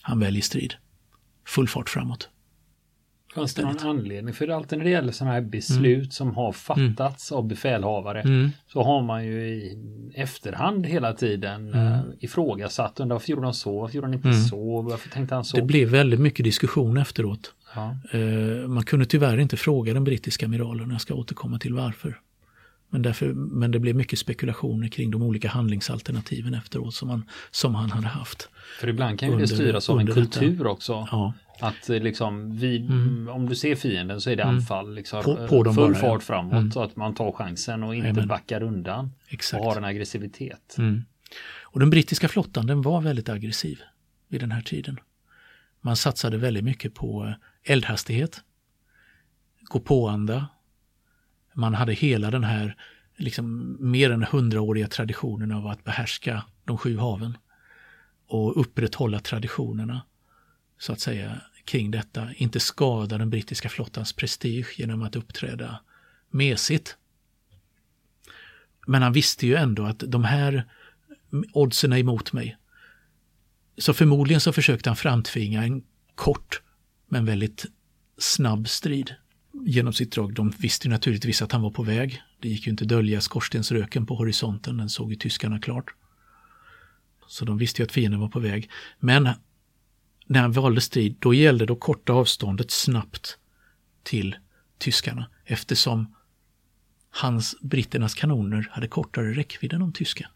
han 0.00 0.20
väljer 0.20 0.42
strid. 0.42 0.74
Full 1.46 1.68
fart 1.68 1.88
framåt. 1.88 2.28
Fanns 3.36 3.54
det 3.54 3.62
någon 3.62 3.78
anledning? 3.78 4.34
För 4.34 4.48
alltid 4.48 4.78
när 4.78 4.84
det 4.84 4.90
gäller 4.90 5.12
sådana 5.12 5.34
här 5.34 5.40
beslut 5.40 5.98
mm. 5.98 6.10
som 6.10 6.34
har 6.34 6.52
fattats 6.52 7.30
mm. 7.30 7.38
av 7.38 7.48
befälhavare 7.48 8.20
mm. 8.20 8.50
så 8.72 8.82
har 8.82 9.02
man 9.02 9.26
ju 9.26 9.48
i 9.48 9.78
efterhand 10.14 10.86
hela 10.86 11.12
tiden 11.12 11.74
mm. 11.74 11.92
uh, 11.92 12.00
ifrågasatt. 12.20 13.00
Varför 13.00 13.30
gjorde 13.30 13.42
de 13.42 13.54
så? 13.54 13.80
Varför 13.80 13.94
gjorde 13.94 14.08
de 14.08 14.14
inte 14.14 14.28
mm. 14.28 14.40
så? 14.40 14.82
Varför 14.82 15.08
tänkte 15.08 15.34
han 15.34 15.44
så? 15.44 15.56
Det 15.56 15.62
blev 15.62 15.88
väldigt 15.88 16.20
mycket 16.20 16.44
diskussion 16.44 16.96
efteråt. 16.96 17.54
Ja. 17.74 17.96
Uh, 18.18 18.68
man 18.68 18.84
kunde 18.84 19.06
tyvärr 19.06 19.38
inte 19.38 19.56
fråga 19.56 19.94
den 19.94 20.04
brittiska 20.04 20.46
amiralen. 20.46 20.90
Jag 20.90 21.00
ska 21.00 21.14
återkomma 21.14 21.58
till 21.58 21.74
varför. 21.74 22.20
Men, 22.90 23.02
därför, 23.02 23.32
men 23.34 23.70
det 23.70 23.78
blev 23.78 23.96
mycket 23.96 24.18
spekulationer 24.18 24.88
kring 24.88 25.10
de 25.10 25.22
olika 25.22 25.48
handlingsalternativen 25.48 26.54
efteråt 26.54 26.94
som, 26.94 27.08
man, 27.08 27.24
som 27.50 27.74
han 27.74 27.90
hade 27.90 28.06
haft. 28.06 28.48
För 28.80 28.88
ibland 28.88 29.20
kan 29.20 29.30
ju 29.30 29.36
det 29.38 29.48
styras 29.48 29.90
av 29.90 30.00
en 30.00 30.06
kultur 30.06 30.50
detta. 30.50 30.68
också. 30.68 31.08
Ja. 31.10 31.34
Att 31.60 31.90
eh, 31.90 32.02
liksom 32.02 32.56
vid, 32.56 32.90
mm. 32.90 33.28
om 33.28 33.48
du 33.48 33.56
ser 33.56 33.74
fienden 33.74 34.20
så 34.20 34.30
är 34.30 34.36
det 34.36 34.42
mm. 34.42 34.54
anfall. 34.54 34.94
Liksom, 34.94 35.22
på, 35.22 35.36
på 35.36 35.72
full 35.72 35.92
bara, 35.92 35.94
fart 35.94 36.22
framåt 36.22 36.52
mm. 36.52 36.72
så 36.72 36.82
att 36.82 36.96
man 36.96 37.14
tar 37.14 37.32
chansen 37.32 37.82
och 37.82 37.94
inte 37.94 38.10
Amen. 38.10 38.28
backar 38.28 38.62
undan. 38.62 39.12
Exakt. 39.28 39.60
Och 39.60 39.66
har 39.66 39.76
en 39.76 39.84
aggressivitet. 39.84 40.74
Mm. 40.78 41.04
Och 41.62 41.80
den 41.80 41.90
brittiska 41.90 42.28
flottan 42.28 42.66
den 42.66 42.82
var 42.82 43.00
väldigt 43.00 43.28
aggressiv 43.28 43.80
vid 44.28 44.40
den 44.40 44.52
här 44.52 44.62
tiden. 44.62 45.00
Man 45.80 45.96
satsade 45.96 46.36
väldigt 46.36 46.64
mycket 46.64 46.94
på 46.94 47.24
eh, 47.24 47.72
eldhastighet, 47.72 48.40
gå 49.60 49.80
på-anda. 49.80 50.46
Man 51.54 51.74
hade 51.74 51.92
hela 51.92 52.30
den 52.30 52.44
här 52.44 52.76
liksom 53.16 53.76
mer 53.80 54.10
än 54.10 54.22
hundraåriga 54.22 54.88
traditionen 54.88 55.52
av 55.52 55.66
att 55.66 55.84
behärska 55.84 56.42
de 56.64 56.78
sju 56.78 56.98
haven 56.98 57.38
och 58.26 58.60
upprätthålla 58.60 59.20
traditionerna 59.20 60.02
så 60.78 60.92
att 60.92 61.00
säga 61.00 61.40
kring 61.64 61.90
detta, 61.90 62.28
inte 62.34 62.60
skada 62.60 63.18
den 63.18 63.30
brittiska 63.30 63.68
flottans 63.68 64.12
prestige 64.12 64.66
genom 64.76 65.02
att 65.02 65.16
uppträda 65.16 65.80
mesigt. 66.30 66.96
Men 68.86 69.02
han 69.02 69.12
visste 69.12 69.46
ju 69.46 69.54
ändå 69.54 69.84
att 69.84 69.98
de 69.98 70.24
här 70.24 70.64
oddsen 71.52 71.92
är 71.92 71.98
emot 71.98 72.32
mig. 72.32 72.56
Så 73.78 73.94
förmodligen 73.94 74.40
så 74.40 74.52
försökte 74.52 74.90
han 74.90 74.96
framtvinga 74.96 75.64
en 75.64 75.82
kort 76.14 76.62
men 77.08 77.24
väldigt 77.24 77.66
snabb 78.18 78.68
strid 78.68 79.14
genom 79.64 79.92
sitt 79.92 80.12
drag. 80.12 80.34
De 80.34 80.50
visste 80.50 80.88
ju 80.88 80.92
naturligtvis 80.92 81.42
att 81.42 81.52
han 81.52 81.62
var 81.62 81.70
på 81.70 81.82
väg. 81.82 82.22
Det 82.40 82.48
gick 82.48 82.66
ju 82.66 82.70
inte 82.70 82.84
att 82.84 82.88
dölja 82.88 83.20
skorstensröken 83.20 84.06
på 84.06 84.14
horisonten, 84.14 84.76
den 84.76 84.90
såg 84.90 85.10
ju 85.10 85.16
tyskarna 85.16 85.60
klart. 85.60 85.94
Så 87.26 87.44
de 87.44 87.58
visste 87.58 87.82
ju 87.82 87.86
att 87.86 87.92
fienden 87.92 88.20
var 88.20 88.28
på 88.28 88.40
väg. 88.40 88.70
Men 88.98 89.28
när 90.26 90.40
han 90.40 90.52
valde 90.52 90.80
strid, 90.80 91.16
då 91.18 91.34
gällde 91.34 91.66
det 91.66 91.72
att 91.72 91.80
korta 91.80 92.12
avståndet 92.12 92.70
snabbt 92.70 93.38
till 94.02 94.36
tyskarna 94.78 95.30
eftersom 95.44 96.14
hans, 97.10 97.56
britternas 97.60 98.14
kanoner 98.14 98.68
hade 98.72 98.88
kortare 98.88 99.32
räckvidd 99.32 99.72
än 99.72 99.80
de 99.80 99.92
tyska. 99.92 100.30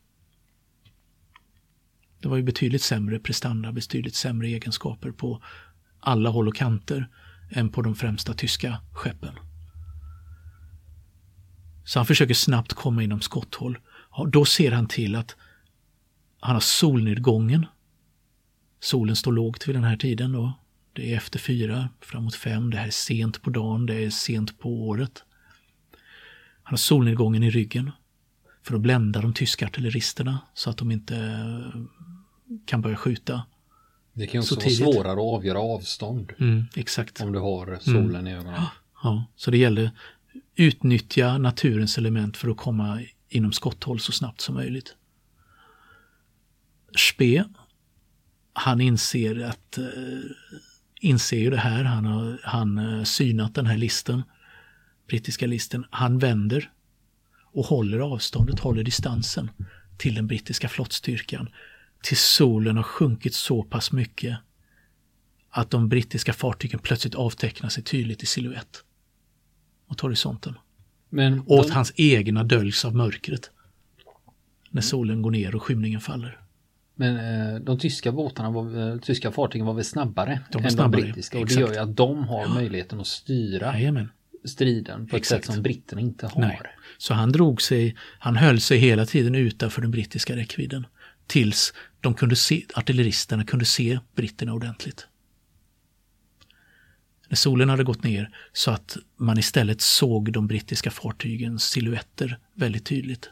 Det 2.20 2.28
var 2.28 2.36
ju 2.36 2.42
betydligt 2.42 2.82
sämre 2.82 3.18
prestanda, 3.18 3.72
betydligt 3.72 4.14
sämre 4.14 4.48
egenskaper 4.48 5.10
på 5.10 5.42
alla 6.00 6.30
håll 6.30 6.48
och 6.48 6.56
kanter 6.56 7.08
än 7.50 7.68
på 7.68 7.82
de 7.82 7.94
främsta 7.94 8.34
tyska 8.34 8.80
skeppen. 8.92 9.34
Så 11.84 11.98
han 11.98 12.06
försöker 12.06 12.34
snabbt 12.34 12.72
komma 12.72 13.02
inom 13.02 13.20
skotthåll. 13.20 13.78
då 14.32 14.44
ser 14.44 14.72
han 14.72 14.86
till 14.86 15.16
att 15.16 15.36
han 16.40 16.56
har 16.56 16.60
solnedgången 16.60 17.66
Solen 18.80 19.16
står 19.16 19.32
lågt 19.32 19.68
vid 19.68 19.74
den 19.74 19.84
här 19.84 19.96
tiden 19.96 20.32
då. 20.32 20.52
Det 20.92 21.12
är 21.12 21.16
efter 21.16 21.38
fyra, 21.38 21.88
framåt 22.00 22.34
fem. 22.34 22.70
Det 22.70 22.76
här 22.76 22.86
är 22.86 22.90
sent 22.90 23.42
på 23.42 23.50
dagen, 23.50 23.86
det 23.86 23.94
är 23.94 24.10
sent 24.10 24.58
på 24.58 24.88
året. 24.88 25.22
Han 26.62 26.72
har 26.72 26.76
solnedgången 26.76 27.42
i 27.42 27.50
ryggen. 27.50 27.90
för 28.62 28.74
att 28.74 28.80
blända 28.80 29.20
de 29.20 29.34
tyska 29.34 29.66
artilleristerna 29.66 30.38
så 30.54 30.70
att 30.70 30.76
de 30.76 30.90
inte 30.90 31.16
eh, 31.16 31.80
kan 32.64 32.82
börja 32.82 32.96
skjuta. 32.96 33.42
Det 34.12 34.26
kan 34.26 34.40
också 34.40 34.54
vara 34.54 34.70
svårare 34.70 35.12
att 35.12 35.18
avgöra 35.18 35.58
avstånd. 35.60 36.32
Mm, 36.38 36.64
exakt. 36.76 37.20
Om 37.20 37.32
du 37.32 37.38
har 37.38 37.78
solen 37.80 38.14
mm. 38.14 38.26
i 38.26 38.34
ögonen. 38.34 38.62
Ja, 39.02 39.24
så 39.36 39.50
det 39.50 39.58
gäller 39.58 39.90
utnyttja 40.54 41.38
naturens 41.38 41.98
element 41.98 42.36
för 42.36 42.48
att 42.48 42.56
komma 42.56 43.02
inom 43.28 43.52
skotthåll 43.52 44.00
så 44.00 44.12
snabbt 44.12 44.40
som 44.40 44.54
möjligt. 44.54 44.96
Spe, 46.98 47.44
han 48.52 48.80
inser 48.80 49.44
att 49.44 49.78
eh, 49.78 49.84
inser 51.00 51.38
ju 51.38 51.50
det 51.50 51.56
här, 51.56 51.84
han 51.84 52.04
har 52.04 52.40
han, 52.42 52.78
eh, 52.78 53.04
synat 53.04 53.54
den 53.54 53.66
här 53.66 53.76
listen, 53.76 54.22
brittiska 55.08 55.46
listen. 55.46 55.84
Han 55.90 56.18
vänder 56.18 56.70
och 57.52 57.64
håller 57.64 57.98
avståndet, 57.98 58.60
håller 58.60 58.82
distansen 58.82 59.50
till 59.98 60.14
den 60.14 60.26
brittiska 60.26 60.68
flottstyrkan. 60.68 61.48
Till 62.02 62.16
solen 62.16 62.76
har 62.76 62.82
sjunkit 62.82 63.34
så 63.34 63.62
pass 63.62 63.92
mycket 63.92 64.38
att 65.50 65.70
de 65.70 65.88
brittiska 65.88 66.32
fartygen 66.32 66.80
plötsligt 66.80 67.14
avtecknar 67.14 67.68
sig 67.68 67.84
tydligt 67.84 68.22
i 68.22 68.26
siluett 68.26 68.84
mot 69.88 70.00
horisonten. 70.00 70.54
Men 71.08 71.40
och 71.40 71.64
de... 71.64 71.70
hans 71.70 71.92
egna 71.96 72.44
döljs 72.44 72.84
av 72.84 72.94
mörkret. 72.96 73.50
När 74.70 74.82
solen 74.82 75.22
går 75.22 75.30
ner 75.30 75.54
och 75.54 75.62
skymningen 75.62 76.00
faller. 76.00 76.39
Men 77.00 77.16
eh, 77.16 77.60
de 77.60 77.78
tyska 77.78 78.12
båtarna, 78.12 78.50
var, 78.50 78.90
eh, 78.92 78.98
tyska 78.98 79.30
fartygen 79.30 79.66
var 79.66 79.74
väl 79.74 79.84
snabbare 79.84 80.40
de 80.52 80.64
än 80.64 80.70
snabbare. 80.70 81.00
de 81.00 81.06
brittiska 81.06 81.38
och 81.38 81.44
Exakt. 81.44 81.56
det 81.56 81.60
gör 81.66 81.72
ju 81.72 81.78
att 81.90 81.96
de 81.96 82.24
har 82.24 82.42
ja. 82.42 82.54
möjligheten 82.54 83.00
att 83.00 83.06
styra 83.06 83.66
Jajamän. 83.66 84.08
striden 84.44 85.06
på 85.06 85.16
Exakt. 85.16 85.38
ett 85.40 85.46
sätt 85.46 85.54
som 85.54 85.62
britterna 85.62 86.00
inte 86.00 86.26
har. 86.26 86.40
Nej. 86.40 86.60
Så 86.98 87.14
han 87.14 87.32
drog 87.32 87.62
sig, 87.62 87.96
han 88.18 88.36
höll 88.36 88.60
sig 88.60 88.78
hela 88.78 89.06
tiden 89.06 89.34
utanför 89.34 89.82
den 89.82 89.90
brittiska 89.90 90.36
räckvidden 90.36 90.86
tills 91.26 91.72
de 92.00 92.14
kunde 92.14 92.36
se, 92.36 92.64
artilleristerna 92.74 93.44
kunde 93.44 93.64
se 93.64 93.98
britterna 94.14 94.52
ordentligt. 94.52 95.06
När 97.28 97.36
solen 97.36 97.68
hade 97.68 97.84
gått 97.84 98.04
ner 98.04 98.30
så 98.52 98.70
att 98.70 98.96
man 99.16 99.38
istället 99.38 99.80
såg 99.80 100.32
de 100.32 100.46
brittiska 100.46 100.90
fartygens 100.90 101.64
siluetter 101.64 102.38
väldigt 102.54 102.86
tydligt. 102.86 103.30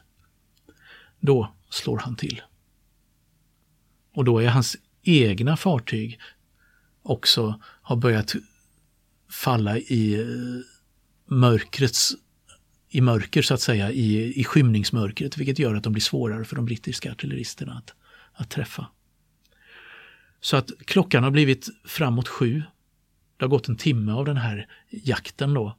Då 1.20 1.54
slår 1.70 1.98
han 1.98 2.16
till. 2.16 2.42
Och 4.18 4.24
då 4.24 4.38
är 4.38 4.48
hans 4.48 4.76
egna 5.02 5.56
fartyg 5.56 6.20
också 7.02 7.60
har 7.62 7.96
börjat 7.96 8.34
falla 9.30 9.78
i 9.78 10.20
eh, 10.20 10.26
mörkrets 11.34 12.14
i 12.88 13.00
mörker 13.00 13.42
så 13.42 13.54
att 13.54 13.60
säga, 13.60 13.92
i, 13.92 14.40
i 14.40 14.44
skymningsmörkret, 14.44 15.38
vilket 15.38 15.58
gör 15.58 15.74
att 15.74 15.82
de 15.82 15.92
blir 15.92 16.00
svårare 16.02 16.44
för 16.44 16.56
de 16.56 16.64
brittiska 16.64 17.12
artilleristerna 17.12 17.72
att, 17.72 17.94
att 18.32 18.50
träffa. 18.50 18.86
Så 20.40 20.56
att 20.56 20.70
klockan 20.84 21.24
har 21.24 21.30
blivit 21.30 21.68
framåt 21.84 22.28
sju. 22.28 22.62
Det 23.36 23.44
har 23.44 23.48
gått 23.50 23.68
en 23.68 23.76
timme 23.76 24.12
av 24.12 24.24
den 24.24 24.36
här 24.36 24.68
jakten 24.90 25.54
då 25.54 25.78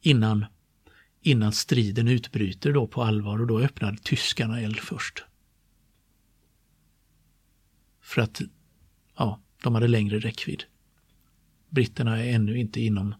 innan, 0.00 0.46
innan 1.22 1.52
striden 1.52 2.08
utbryter 2.08 2.72
då 2.72 2.86
på 2.86 3.02
allvar 3.02 3.40
och 3.40 3.46
då 3.46 3.60
öppnar 3.60 3.96
tyskarna 4.02 4.60
eld 4.60 4.78
först. 4.78 5.25
För 8.06 8.22
att 8.22 8.40
ja, 9.16 9.40
de 9.62 9.74
hade 9.74 9.88
längre 9.88 10.18
räckvidd. 10.18 10.64
Britterna 11.68 12.24
är 12.24 12.32
ännu 12.34 12.58
inte 12.58 12.80
inom 12.80 13.14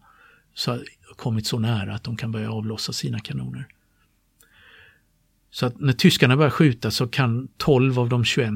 så, 0.53 0.83
kommit 1.15 1.47
så 1.47 1.59
nära 1.59 1.93
att 1.93 2.03
de 2.03 2.17
kan 2.17 2.31
börja 2.31 2.51
avlossa 2.51 2.93
sina 2.93 3.19
kanoner. 3.19 3.67
Så 5.49 5.65
att 5.65 5.79
när 5.79 5.93
tyskarna 5.93 6.37
börjar 6.37 6.49
skjuta 6.49 6.91
så 6.91 7.07
kan 7.07 7.47
12 7.57 7.99
av 7.99 8.09
de 8.09 8.23
21 8.23 8.53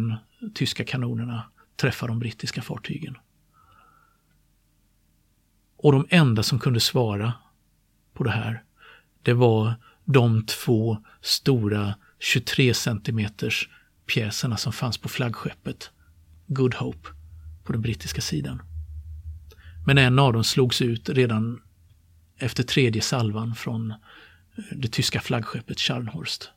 tyska 0.54 0.86
kanonerna 0.86 1.44
träffa 1.76 2.08
de 2.08 2.20
brittiska 2.20 2.62
fartygen. 2.62 3.18
Och 5.78 5.92
de 5.92 6.08
enda 6.10 6.44
som 6.44 6.60
kunde 6.60 6.80
svara 6.80 7.34
på 8.14 8.24
det 8.24 8.32
här, 8.32 8.64
det 9.22 9.34
var 9.34 9.74
de 10.06 10.46
två 10.46 10.98
stora 11.22 11.96
23 12.20 12.74
centimeters 12.74 13.70
pjäserna 14.06 14.58
som 14.58 14.74
fanns 14.74 14.98
på 14.98 15.10
flaggskeppet 15.10 15.92
Good 16.54 16.74
Hope 16.74 17.10
på 17.64 17.72
den 17.72 17.82
brittiska 17.82 18.22
sidan. 18.22 18.62
Men 19.86 19.98
en 19.98 20.20
av 20.20 20.34
dem 20.34 20.44
slogs 20.44 20.82
ut 20.82 21.10
redan 21.10 21.62
efter 22.38 22.64
tredje 22.64 23.02
salvan 23.02 23.56
från 23.56 23.92
eh, 23.92 23.98
det 24.76 24.88
tyska 24.88 25.22
flaggskeppet 25.22 25.80
Scharnhorst. 25.80 26.50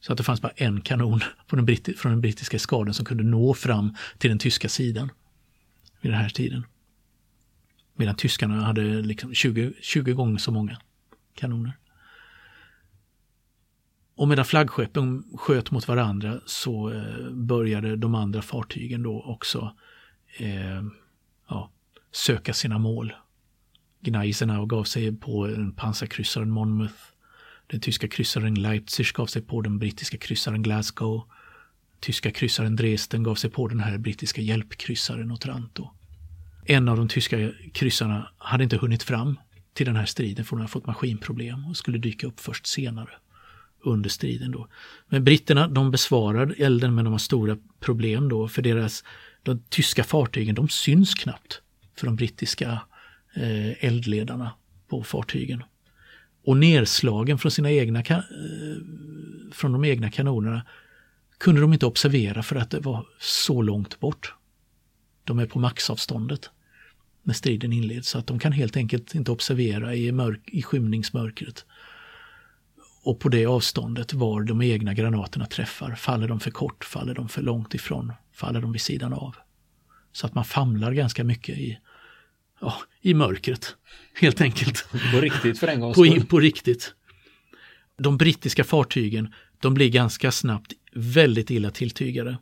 Så 0.00 0.12
att 0.12 0.18
det 0.18 0.24
fanns 0.24 0.42
bara 0.42 0.52
en 0.56 0.80
kanon 0.80 1.20
på 1.46 1.56
den 1.56 1.64
britt 1.64 1.98
från 1.98 2.12
den 2.12 2.20
brittiska 2.20 2.56
eskaden 2.56 2.94
som 2.94 3.04
kunde 3.04 3.24
nå 3.24 3.54
fram 3.54 3.96
till 4.18 4.30
den 4.30 4.38
tyska 4.38 4.68
sidan 4.68 5.10
vid 6.00 6.12
den 6.12 6.20
här 6.20 6.28
tiden. 6.28 6.66
Medan 7.96 8.14
tyskarna 8.14 8.64
hade 8.64 8.82
liksom 8.82 9.34
20, 9.34 9.72
20 9.82 10.12
gånger 10.12 10.38
så 10.38 10.52
många 10.52 10.80
kanoner. 11.34 11.79
Och 14.20 14.28
medan 14.28 14.44
flaggskeppen 14.44 15.24
sköt 15.34 15.70
mot 15.70 15.88
varandra 15.88 16.40
så 16.46 16.90
eh, 16.92 17.30
började 17.30 17.96
de 17.96 18.14
andra 18.14 18.42
fartygen 18.42 19.02
då 19.02 19.22
också 19.22 19.76
eh, 20.38 20.82
ja, 21.48 21.70
söka 22.12 22.54
sina 22.54 22.78
mål. 22.78 23.12
Gneisenau 24.00 24.66
gav 24.66 24.84
sig 24.84 25.16
på 25.16 25.46
en 25.46 25.72
pansarkryssaren 25.72 26.50
Monmouth. 26.50 26.94
Den 27.66 27.80
tyska 27.80 28.08
kryssaren 28.08 28.54
Leipzig 28.54 29.06
gav 29.06 29.26
sig 29.26 29.42
på 29.42 29.62
den 29.62 29.78
brittiska 29.78 30.18
kryssaren 30.18 30.62
Glasgow. 30.62 31.22
Tyska 32.00 32.30
kryssaren 32.30 32.76
Dresden 32.76 33.22
gav 33.22 33.34
sig 33.34 33.50
på 33.50 33.68
den 33.68 33.80
här 33.80 33.98
brittiska 33.98 34.40
hjälpkryssaren 34.40 35.32
Otranto. 35.32 35.90
En 36.64 36.88
av 36.88 36.96
de 36.96 37.08
tyska 37.08 37.52
kryssarna 37.74 38.30
hade 38.38 38.64
inte 38.64 38.76
hunnit 38.76 39.02
fram 39.02 39.38
till 39.72 39.86
den 39.86 39.96
här 39.96 40.06
striden 40.06 40.44
för 40.44 40.50
hon 40.50 40.60
hade 40.60 40.72
fått 40.72 40.86
maskinproblem 40.86 41.66
och 41.66 41.76
skulle 41.76 41.98
dyka 41.98 42.26
upp 42.26 42.40
först 42.40 42.66
senare 42.66 43.10
under 43.82 44.10
striden. 44.10 44.50
Då. 44.50 44.68
Men 45.08 45.24
britterna 45.24 45.68
de 45.68 45.90
besvarar 45.90 46.54
elden 46.58 46.94
men 46.94 47.04
de 47.04 47.12
har 47.12 47.18
stora 47.18 47.56
problem 47.80 48.28
då 48.28 48.48
för 48.48 48.62
deras 48.62 49.04
de 49.42 49.62
tyska 49.68 50.04
fartygen 50.04 50.54
de 50.54 50.68
syns 50.68 51.14
knappt 51.14 51.62
för 51.96 52.06
de 52.06 52.16
brittiska 52.16 52.80
eh, 53.34 53.84
eldledarna 53.84 54.50
på 54.88 55.02
fartygen. 55.02 55.62
Och 56.44 56.56
nedslagen 56.56 57.38
från 57.38 57.50
sina 57.50 57.70
egna 57.70 58.00
eh, 58.00 58.16
från 59.52 59.72
de 59.72 59.84
egna 59.84 60.10
kanonerna 60.10 60.66
kunde 61.38 61.60
de 61.60 61.72
inte 61.72 61.86
observera 61.86 62.42
för 62.42 62.56
att 62.56 62.70
det 62.70 62.80
var 62.80 63.06
så 63.20 63.62
långt 63.62 64.00
bort. 64.00 64.34
De 65.24 65.38
är 65.38 65.46
på 65.46 65.58
maxavståndet 65.58 66.50
när 67.22 67.34
striden 67.34 67.72
inleds 67.72 68.08
så 68.08 68.18
att 68.18 68.26
de 68.26 68.38
kan 68.38 68.52
helt 68.52 68.76
enkelt 68.76 69.14
inte 69.14 69.32
observera 69.32 69.94
i, 69.94 70.12
mörk, 70.12 70.40
i 70.46 70.62
skymningsmörkret 70.62 71.64
och 73.02 73.20
på 73.20 73.28
det 73.28 73.46
avståndet 73.46 74.12
var 74.12 74.42
de 74.42 74.62
egna 74.62 74.94
granaterna 74.94 75.46
träffar. 75.46 75.94
Faller 75.94 76.28
de 76.28 76.40
för 76.40 76.50
kort, 76.50 76.84
faller 76.84 77.14
de 77.14 77.28
för 77.28 77.42
långt 77.42 77.74
ifrån, 77.74 78.12
faller 78.32 78.60
de 78.60 78.72
vid 78.72 78.80
sidan 78.80 79.12
av. 79.12 79.36
Så 80.12 80.26
att 80.26 80.34
man 80.34 80.44
famlar 80.44 80.92
ganska 80.92 81.24
mycket 81.24 81.58
i, 81.58 81.78
ja, 82.60 82.74
i 83.00 83.14
mörkret, 83.14 83.76
helt 84.14 84.40
enkelt. 84.40 84.86
På 85.12 85.20
riktigt 85.20 85.58
för 85.58 85.68
en 85.68 85.80
gångs 85.80 85.96
på, 85.96 86.26
på 86.26 86.40
riktigt. 86.40 86.94
De 87.98 88.16
brittiska 88.16 88.64
fartygen, 88.64 89.34
de 89.60 89.74
blir 89.74 89.90
ganska 89.90 90.32
snabbt 90.32 90.72
väldigt 90.92 91.50
illa 91.50 91.70
tilltygade. 91.70 92.38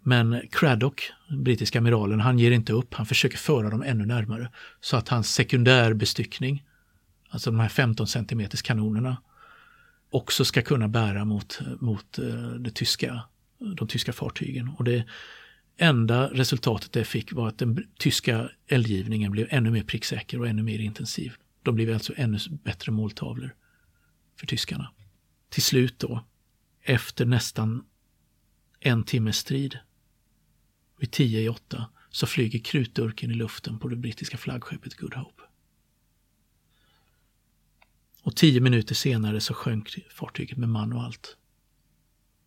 Men 0.00 0.40
Craddock, 0.50 1.12
brittiska 1.44 1.78
amiralen, 1.78 2.20
han 2.20 2.38
ger 2.38 2.50
inte 2.50 2.72
upp. 2.72 2.94
Han 2.94 3.06
försöker 3.06 3.38
föra 3.38 3.70
dem 3.70 3.82
ännu 3.82 4.06
närmare 4.06 4.50
så 4.80 4.96
att 4.96 5.08
hans 5.08 5.34
sekundärbestyckning 5.34 6.62
alltså 7.34 7.50
de 7.50 7.60
här 7.60 7.68
15 7.68 8.06
cm 8.06 8.48
kanonerna, 8.64 9.16
också 10.10 10.44
ska 10.44 10.62
kunna 10.62 10.88
bära 10.88 11.24
mot, 11.24 11.60
mot 11.80 12.18
eh, 12.18 12.48
det 12.48 12.70
tyska, 12.70 13.22
de 13.76 13.88
tyska 13.88 14.12
fartygen. 14.12 14.68
Och 14.68 14.84
det 14.84 15.04
enda 15.76 16.28
resultatet 16.28 16.92
det 16.92 17.04
fick 17.04 17.32
var 17.32 17.48
att 17.48 17.58
den 17.58 17.86
tyska 17.98 18.48
eldgivningen 18.66 19.32
blev 19.32 19.46
ännu 19.50 19.70
mer 19.70 19.82
pricksäker 19.82 20.40
och 20.40 20.48
ännu 20.48 20.62
mer 20.62 20.78
intensiv. 20.78 21.32
De 21.62 21.74
blev 21.74 21.94
alltså 21.94 22.12
ännu 22.16 22.38
bättre 22.64 22.92
måltavlor 22.92 23.54
för 24.36 24.46
tyskarna. 24.46 24.90
Till 25.48 25.62
slut 25.62 25.98
då, 25.98 26.24
efter 26.82 27.26
nästan 27.26 27.84
en 28.80 29.04
timmes 29.04 29.36
strid, 29.36 29.78
vid 30.98 31.10
tio 31.10 31.40
i 31.40 31.48
åtta, 31.48 31.90
så 32.10 32.26
flyger 32.26 32.58
krutdurken 32.58 33.30
i 33.30 33.34
luften 33.34 33.78
på 33.78 33.88
det 33.88 33.96
brittiska 33.96 34.36
flaggskeppet 34.36 34.94
Good 34.96 35.14
Hope. 35.14 35.43
Och 38.24 38.36
tio 38.36 38.60
minuter 38.60 38.94
senare 38.94 39.40
så 39.40 39.54
sjönk 39.54 39.98
fartyget 40.10 40.58
med 40.58 40.68
man 40.68 40.92
och 40.92 41.02
allt. 41.02 41.36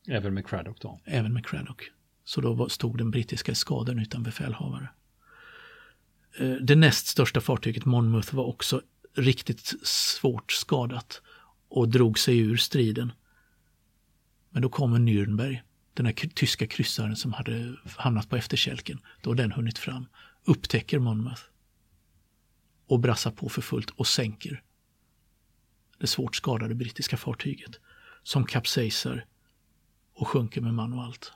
Även 0.08 0.34
med 0.34 0.48
Craddock 0.48 0.82
då? 0.82 1.00
Även 1.06 1.34
med 1.34 1.46
Craddock. 1.46 1.92
Så 2.26 2.42
då 2.42 2.70
stod 2.70 2.98
den 2.98 3.12
brittiska 3.12 3.52
eskaden 3.52 4.00
utan 4.00 4.24
befälhavare. 4.24 4.90
Eh, 6.38 6.52
det 6.52 6.76
näst 6.76 7.08
största 7.08 7.42
fartyget 7.42 7.86
Monmouth 7.86 8.36
var 8.36 8.44
också 8.44 8.82
riktigt 9.14 9.74
svårt 9.88 10.52
skadat 10.52 11.22
och 11.70 11.90
drog 11.90 12.20
sig 12.20 12.40
ur 12.40 12.58
striden. 12.58 13.12
Men 14.50 14.62
då 14.62 14.70
kommer 14.70 15.00
Nürnberg, 15.00 15.60
den 15.94 16.06
här 16.06 16.14
tyska 16.14 16.68
kryssaren 16.68 17.16
som 17.16 17.34
hade 17.34 17.76
hamnat 17.86 18.30
på 18.30 18.36
efterkälken. 18.36 19.00
Då 19.22 19.30
har 19.30 19.36
den 19.36 19.52
hunnit 19.52 19.78
fram, 19.78 20.06
upptäcker 20.46 21.00
Monmouth 21.00 21.42
och 22.88 23.00
brassar 23.00 23.32
på 23.32 23.50
för 23.50 23.62
fullt 23.62 23.90
och 23.90 24.08
sänker 24.08 24.64
det 26.00 26.08
svårt 26.08 26.36
skadade 26.36 26.76
brittiska 26.76 27.18
fartyget 27.18 27.80
som 28.24 28.46
kapsejsar 28.46 29.26
och 30.14 30.28
sjunker 30.28 30.62
med 30.62 30.74
man 30.74 30.94
och 30.94 31.04
allt. 31.04 31.32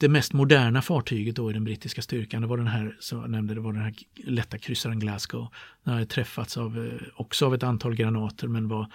Det 0.00 0.08
mest 0.08 0.32
moderna 0.32 0.82
fartyget 0.82 1.36
då 1.36 1.50
i 1.50 1.52
den 1.52 1.64
brittiska 1.64 2.02
styrkan, 2.02 2.42
det 2.42 2.48
var 2.48 2.56
den 2.56 2.66
här, 2.66 2.96
som 3.00 3.20
jag 3.20 3.30
nämnde, 3.30 3.54
det 3.54 3.60
var 3.60 3.72
den 3.72 3.82
här 3.82 3.94
lätta 4.14 4.58
kryssaren 4.58 4.98
Glasgow. 4.98 5.48
Den 5.84 5.94
hade 5.94 6.06
träffats 6.06 6.56
av, 6.56 6.86
eh, 6.86 7.08
också 7.16 7.46
av 7.46 7.54
ett 7.54 7.62
antal 7.62 7.94
granater 7.94 8.48
men 8.48 8.68
var, 8.68 8.90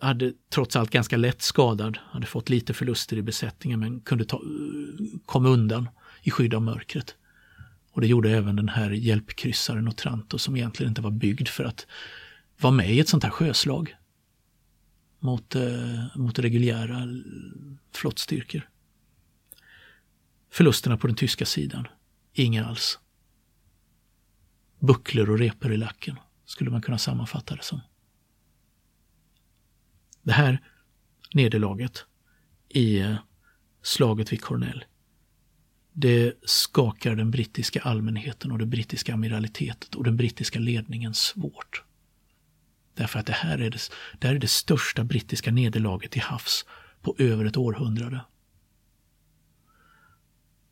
hade 0.00 0.32
trots 0.50 0.76
allt 0.76 0.90
ganska 0.90 1.16
lätt 1.16 1.42
skadad, 1.42 1.98
hade 2.02 2.26
fått 2.26 2.48
lite 2.48 2.74
förluster 2.74 3.16
i 3.16 3.22
besättningen 3.22 3.80
men 3.80 4.00
kunde 4.00 4.24
ta, 4.24 4.42
komma 5.26 5.48
undan 5.48 5.88
i 6.22 6.30
skydd 6.30 6.54
av 6.54 6.62
mörkret. 6.62 7.16
Och 7.92 8.00
det 8.00 8.06
gjorde 8.06 8.30
även 8.30 8.56
den 8.56 8.68
här 8.68 8.90
hjälpkryssaren 8.90 9.88
Otranto 9.88 10.38
som 10.38 10.56
egentligen 10.56 10.90
inte 10.90 11.02
var 11.02 11.10
byggd 11.10 11.48
för 11.48 11.64
att 11.64 11.86
vara 12.62 12.72
med 12.72 12.90
i 12.90 13.00
ett 13.00 13.08
sånt 13.08 13.24
här 13.24 13.30
sjöslag 13.30 13.96
mot, 15.18 15.54
eh, 15.54 16.16
mot 16.16 16.38
reguljära 16.38 17.06
flottstyrkor. 17.94 18.68
Förlusterna 20.50 20.96
på 20.96 21.06
den 21.06 21.16
tyska 21.16 21.46
sidan, 21.46 21.88
inga 22.32 22.66
alls. 22.66 22.98
Bucklor 24.78 25.30
och 25.30 25.38
repor 25.38 25.72
i 25.72 25.76
lacken 25.76 26.16
skulle 26.44 26.70
man 26.70 26.82
kunna 26.82 26.98
sammanfatta 26.98 27.56
det 27.56 27.62
som. 27.62 27.80
Det 30.22 30.32
här 30.32 30.64
nederlaget 31.34 32.04
i 32.68 32.98
eh, 32.98 33.16
slaget 33.82 34.32
vid 34.32 34.42
Cornell 34.42 34.84
det 35.92 36.32
skakar 36.44 37.16
den 37.16 37.30
brittiska 37.30 37.80
allmänheten 37.80 38.52
och 38.52 38.58
det 38.58 38.66
brittiska 38.66 39.14
amiralitetet 39.14 39.94
och 39.94 40.04
den 40.04 40.16
brittiska 40.16 40.58
ledningen 40.58 41.14
svårt. 41.14 41.84
Därför 42.94 43.18
att 43.18 43.26
det 43.26 43.32
här 43.32 43.58
är 43.58 43.70
det, 43.70 43.78
det, 44.18 44.26
här 44.26 44.34
är 44.34 44.38
det 44.38 44.48
största 44.48 45.04
brittiska 45.04 45.50
nederlaget 45.50 46.10
till 46.10 46.22
havs 46.22 46.66
på 47.02 47.14
över 47.18 47.44
ett 47.44 47.56
århundrade. 47.56 48.20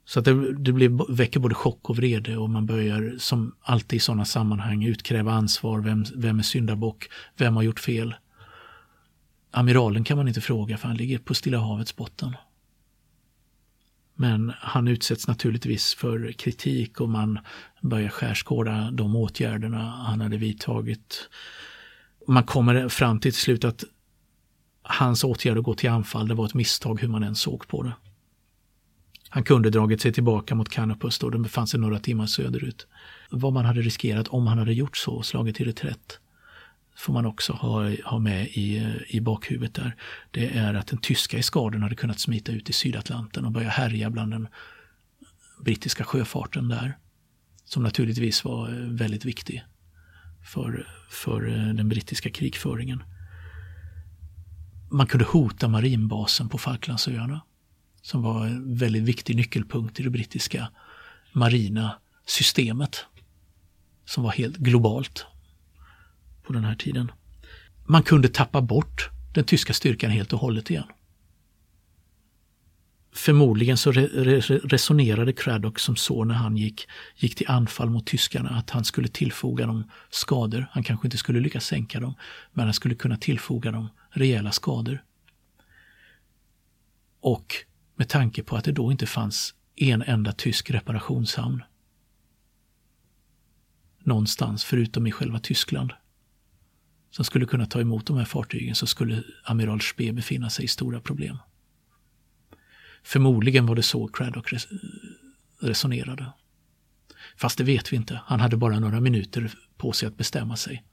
Så 0.04 0.18
att 0.18 0.24
det, 0.24 0.54
det 0.54 0.72
blir, 0.72 1.12
väcker 1.12 1.40
både 1.40 1.54
chock 1.54 1.90
och 1.90 1.96
vrede 1.96 2.36
och 2.36 2.50
man 2.50 2.66
börjar 2.66 3.14
som 3.18 3.54
alltid 3.60 3.96
i 3.96 4.00
sådana 4.00 4.24
sammanhang 4.24 4.84
utkräva 4.84 5.32
ansvar. 5.32 5.80
Vem, 5.80 6.04
vem 6.14 6.38
är 6.38 6.42
syndabock? 6.42 7.08
Vem 7.36 7.56
har 7.56 7.62
gjort 7.62 7.80
fel? 7.80 8.14
Amiralen 9.50 10.04
kan 10.04 10.16
man 10.16 10.28
inte 10.28 10.40
fråga 10.40 10.78
för 10.78 10.88
han 10.88 10.96
ligger 10.96 11.18
på 11.18 11.34
Stilla 11.34 11.58
havets 11.58 11.96
botten. 11.96 12.36
Men 14.14 14.52
han 14.58 14.88
utsätts 14.88 15.28
naturligtvis 15.28 15.94
för 15.94 16.32
kritik 16.32 17.00
och 17.00 17.08
man 17.08 17.38
börjar 17.80 18.08
skärskåda 18.08 18.90
de 18.90 19.16
åtgärderna 19.16 19.78
han 19.78 20.20
hade 20.20 20.36
vidtagit. 20.36 21.28
Man 22.30 22.44
kommer 22.44 22.88
fram 22.88 23.20
till, 23.20 23.32
till 23.32 23.40
slut 23.40 23.64
att 23.64 23.84
hans 24.82 25.24
åtgärd 25.24 25.58
att 25.58 25.64
gå 25.64 25.74
till 25.74 25.90
anfall, 25.90 26.28
det 26.28 26.34
var 26.34 26.46
ett 26.46 26.54
misstag 26.54 27.00
hur 27.00 27.08
man 27.08 27.22
än 27.22 27.34
såg 27.34 27.68
på 27.68 27.82
det. 27.82 27.92
Han 29.28 29.44
kunde 29.44 29.70
dragit 29.70 30.00
sig 30.00 30.12
tillbaka 30.12 30.54
mot 30.54 30.68
Canopus 30.68 31.18
då 31.18 31.30
den 31.30 31.42
befann 31.42 31.66
sig 31.66 31.80
några 31.80 31.98
timmar 31.98 32.26
söderut. 32.26 32.86
Vad 33.30 33.52
man 33.52 33.64
hade 33.64 33.80
riskerat 33.80 34.28
om 34.28 34.46
han 34.46 34.58
hade 34.58 34.72
gjort 34.72 34.96
så, 34.96 35.12
och 35.12 35.26
slagit 35.26 35.56
till 35.56 35.66
reträtt, 35.66 36.18
får 36.96 37.12
man 37.12 37.26
också 37.26 37.52
ha, 37.52 37.90
ha 38.04 38.18
med 38.18 38.46
i, 38.46 38.94
i 39.08 39.20
bakhuvudet 39.20 39.74
där. 39.74 39.96
Det 40.30 40.56
är 40.56 40.74
att 40.74 40.86
den 40.86 40.98
tyska 40.98 41.38
eskaden 41.38 41.82
hade 41.82 41.96
kunnat 41.96 42.20
smita 42.20 42.52
ut 42.52 42.70
i 42.70 42.72
Sydatlanten 42.72 43.44
och 43.44 43.52
börja 43.52 43.68
härja 43.68 44.10
bland 44.10 44.32
den 44.32 44.48
brittiska 45.64 46.04
sjöfarten 46.04 46.68
där. 46.68 46.98
Som 47.64 47.82
naturligtvis 47.82 48.44
var 48.44 48.88
väldigt 48.88 49.24
viktig 49.24 49.64
för, 50.52 50.86
för 51.10 51.48
eh, 51.48 51.74
den 51.74 51.88
brittiska 51.88 52.30
krigföringen. 52.30 53.02
Man 54.90 55.06
kunde 55.06 55.24
hota 55.24 55.68
marinbasen 55.68 56.48
på 56.48 56.58
Falklandsöarna 56.58 57.40
som 58.02 58.22
var 58.22 58.46
en 58.46 58.76
väldigt 58.76 59.02
viktig 59.02 59.36
nyckelpunkt 59.36 60.00
i 60.00 60.02
det 60.02 60.10
brittiska 60.10 60.68
marina 61.32 61.98
systemet 62.26 63.04
som 64.04 64.24
var 64.24 64.30
helt 64.30 64.56
globalt 64.56 65.26
på 66.42 66.52
den 66.52 66.64
här 66.64 66.74
tiden. 66.74 67.12
Man 67.86 68.02
kunde 68.02 68.28
tappa 68.28 68.60
bort 68.60 69.08
den 69.34 69.44
tyska 69.44 69.72
styrkan 69.72 70.10
helt 70.10 70.32
och 70.32 70.38
hållet 70.38 70.70
igen. 70.70 70.84
Förmodligen 73.12 73.76
så 73.76 73.92
re 73.92 74.06
re 74.06 74.40
resonerade 74.40 75.32
Craddock 75.32 75.78
som 75.78 75.96
så 75.96 76.24
när 76.24 76.34
han 76.34 76.56
gick, 76.56 76.88
gick 77.16 77.34
till 77.34 77.50
anfall 77.50 77.90
mot 77.90 78.06
tyskarna 78.06 78.50
att 78.50 78.70
han 78.70 78.84
skulle 78.84 79.08
tillfoga 79.08 79.66
dem 79.66 79.84
skador. 80.10 80.66
Han 80.70 80.82
kanske 80.82 81.06
inte 81.06 81.18
skulle 81.18 81.40
lyckas 81.40 81.66
sänka 81.66 82.00
dem, 82.00 82.14
men 82.52 82.64
han 82.64 82.74
skulle 82.74 82.94
kunna 82.94 83.16
tillfoga 83.16 83.70
dem 83.70 83.88
rejäla 84.10 84.52
skador. 84.52 85.04
Och 87.20 87.54
med 87.96 88.08
tanke 88.08 88.42
på 88.42 88.56
att 88.56 88.64
det 88.64 88.72
då 88.72 88.92
inte 88.92 89.06
fanns 89.06 89.54
en 89.76 90.02
enda 90.02 90.32
tysk 90.32 90.70
reparationshamn 90.70 91.62
någonstans 94.04 94.64
förutom 94.64 95.06
i 95.06 95.12
själva 95.12 95.38
Tyskland 95.38 95.92
som 97.10 97.24
skulle 97.24 97.46
kunna 97.46 97.66
ta 97.66 97.80
emot 97.80 98.06
de 98.06 98.16
här 98.16 98.24
fartygen 98.24 98.74
så 98.74 98.86
skulle 98.86 99.22
amiral 99.44 99.80
Spee 99.80 100.12
befinna 100.12 100.50
sig 100.50 100.64
i 100.64 100.68
stora 100.68 101.00
problem. 101.00 101.38
Förmodligen 103.02 103.66
var 103.66 103.74
det 103.74 103.82
så 103.82 104.08
Craddock 104.08 104.52
resonerade. 105.60 106.32
Fast 107.36 107.58
det 107.58 107.64
vet 107.64 107.92
vi 107.92 107.96
inte. 107.96 108.20
Han 108.24 108.40
hade 108.40 108.56
bara 108.56 108.78
några 108.78 109.00
minuter 109.00 109.52
på 109.76 109.92
sig 109.92 110.08
att 110.08 110.16
bestämma 110.16 110.56
sig. 110.56 110.84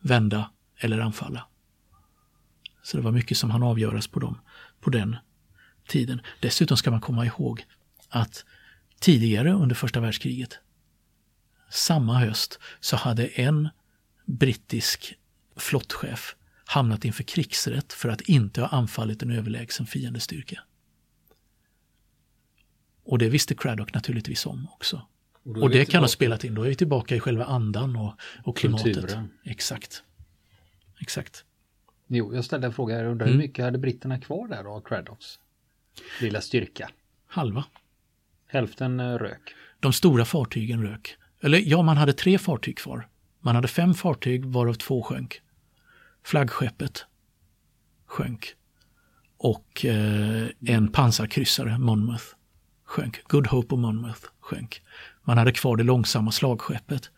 Vända 0.00 0.50
eller 0.78 0.98
anfalla. 0.98 1.46
Så 2.82 2.96
det 2.96 3.02
var 3.02 3.12
mycket 3.12 3.38
som 3.38 3.50
han 3.50 3.62
avgöras 3.62 4.08
på, 4.08 4.20
dem, 4.20 4.38
på 4.80 4.90
den 4.90 5.16
tiden. 5.88 6.20
Dessutom 6.40 6.76
ska 6.76 6.90
man 6.90 7.00
komma 7.00 7.26
ihåg 7.26 7.64
att 8.08 8.44
tidigare 9.00 9.52
under 9.52 9.74
första 9.74 10.00
världskriget, 10.00 10.58
samma 11.70 12.18
höst, 12.18 12.58
så 12.80 12.96
hade 12.96 13.26
en 13.26 13.68
brittisk 14.26 15.14
flottchef 15.56 16.36
hamnat 16.64 17.04
inför 17.04 17.22
krigsrätt 17.22 17.92
för 17.92 18.08
att 18.08 18.20
inte 18.20 18.60
ha 18.60 18.68
anfallit 18.68 19.22
en 19.22 19.30
överlägsen 19.30 19.86
fiendestyrka. 19.86 20.62
Och 23.04 23.18
det 23.18 23.28
visste 23.28 23.54
Craddock 23.54 23.94
naturligtvis 23.94 24.46
om 24.46 24.68
också. 24.72 25.02
Och, 25.44 25.56
och 25.56 25.70
det 25.70 25.84
kan 25.84 26.02
ha 26.02 26.08
spelat 26.08 26.44
in, 26.44 26.54
då 26.54 26.62
är 26.62 26.68
vi 26.68 26.74
tillbaka 26.74 27.16
i 27.16 27.20
själva 27.20 27.44
andan 27.44 27.96
och, 27.96 28.14
och 28.44 28.56
klimatet. 28.56 28.94
Kulturen. 28.94 29.30
Exakt. 29.44 30.02
Exakt. 31.00 31.44
Jo, 32.08 32.34
jag 32.34 32.44
ställde 32.44 32.66
en 32.66 32.72
fråga, 32.72 32.98
jag 32.98 33.10
undrar 33.10 33.26
mm. 33.26 33.38
hur 33.38 33.46
mycket 33.46 33.64
hade 33.64 33.78
britterna 33.78 34.20
kvar 34.20 34.48
där 34.48 34.64
av 34.64 34.80
Craddocks 34.80 35.38
lilla 36.20 36.40
styrka? 36.40 36.90
Halva. 37.26 37.64
Hälften 38.46 39.00
eh, 39.00 39.14
rök. 39.14 39.54
De 39.80 39.92
stora 39.92 40.24
fartygen 40.24 40.82
rök. 40.82 41.16
Eller 41.42 41.58
ja, 41.58 41.82
man 41.82 41.96
hade 41.96 42.12
tre 42.12 42.38
fartyg 42.38 42.78
kvar. 42.78 43.08
Man 43.40 43.54
hade 43.54 43.68
fem 43.68 43.94
fartyg 43.94 44.44
varav 44.44 44.74
två 44.74 45.02
sjönk. 45.02 45.40
Flaggskeppet 46.24 47.06
sjönk. 48.06 48.54
Och 49.36 49.84
eh, 49.84 50.46
en 50.66 50.88
pansarkryssare, 50.88 51.78
Monmouth, 51.78 52.24
sjönk. 52.92 53.28
Good 53.28 53.46
Hope 53.46 53.74
och 53.74 53.78
Monmouth 53.78 54.20
sjönk. 54.40 54.82
Man 55.22 55.38
hade 55.38 55.52
kvar 55.52 55.76
det 55.76 55.82
långsamma 55.82 56.32
slagskeppet. 56.32 57.10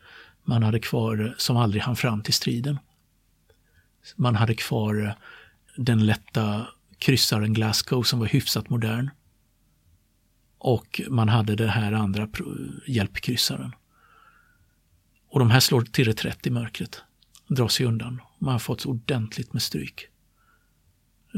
Man 0.45 0.63
hade 0.63 0.79
kvar, 0.79 1.27
eh, 1.27 1.33
som 1.37 1.57
aldrig 1.57 1.83
hann 1.83 1.97
fram 1.97 2.23
till 2.23 2.35
striden. 2.35 2.79
Man 4.17 4.37
hade 4.37 4.55
kvar 4.55 5.07
eh, 5.07 5.13
den 5.77 6.07
lätta 6.07 6.67
kryssaren 6.99 7.53
Glasgow 7.53 8.03
som 8.03 8.19
var 8.19 8.27
hyfsat 8.27 8.71
modern. 8.71 9.11
Och 10.59 11.01
man 11.09 11.29
hade 11.29 11.57
den 11.57 11.69
här 11.69 11.93
andra 11.93 12.29
hjälpkryssaren. 12.87 13.73
Och 15.29 15.39
de 15.39 15.51
här 15.51 15.61
slår 15.61 15.83
till 15.83 16.05
reträtt 16.05 16.47
i 16.47 16.51
mörkret, 16.51 17.03
drar 17.49 17.69
sig 17.69 17.87
undan. 17.87 18.21
Man 18.39 18.53
har 18.53 18.59
fått 18.59 18.87
ordentligt 18.87 19.53
med 19.53 19.63
stryk. 19.63 20.09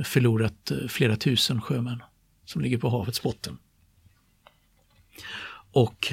Förlorat 0.04 0.70
eh, 0.70 0.88
flera 0.88 1.16
tusen 1.16 1.60
sjömän 1.60 2.02
som 2.44 2.62
ligger 2.62 2.78
på 2.78 2.88
havets 2.88 3.22
botten. 3.22 3.58
Och 5.72 6.12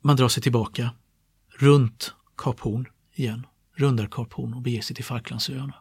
man 0.00 0.16
drar 0.16 0.28
sig 0.28 0.42
tillbaka 0.42 0.90
runt 1.48 2.14
Kap 2.36 2.60
Horn 2.60 2.88
igen, 3.12 3.46
rundar 3.72 4.06
Kap 4.06 4.32
Horn 4.32 4.54
och 4.54 4.62
beger 4.62 4.82
sig 4.82 4.96
till 4.96 5.04
Falklandsöarna. 5.04 5.74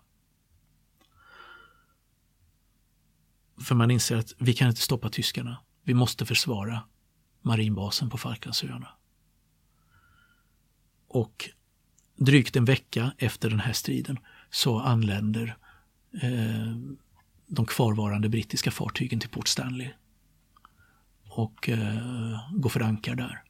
För 3.62 3.76
man 3.76 3.92
inser 3.92 4.16
att 4.16 4.34
vi 4.38 4.54
kan 4.54 4.70
inte 4.70 4.82
stoppa 4.82 5.10
tyskarna. 5.10 5.58
Vi 5.84 5.94
måste 5.94 6.26
försvara 6.26 6.84
marinbasen 7.42 8.10
på 8.10 8.18
Falklandsöarna. 8.18 8.90
Och 11.08 11.50
drygt 12.16 12.56
en 12.56 12.66
vecka 12.66 13.12
efter 13.18 13.50
den 13.50 13.60
här 13.60 13.74
striden 13.74 14.20
så 14.50 14.80
anländer 14.80 15.58
eh, 16.22 16.76
de 17.48 17.66
kvarvarande 17.66 18.30
brittiska 18.30 18.72
fartygen 18.72 19.20
till 19.20 19.30
Port 19.30 19.48
Stanley 19.48 19.90
och 21.30 21.70
eh, 21.70 22.40
går 22.54 22.70
för 22.70 22.82
ankar 22.82 23.16
där. 23.16 23.44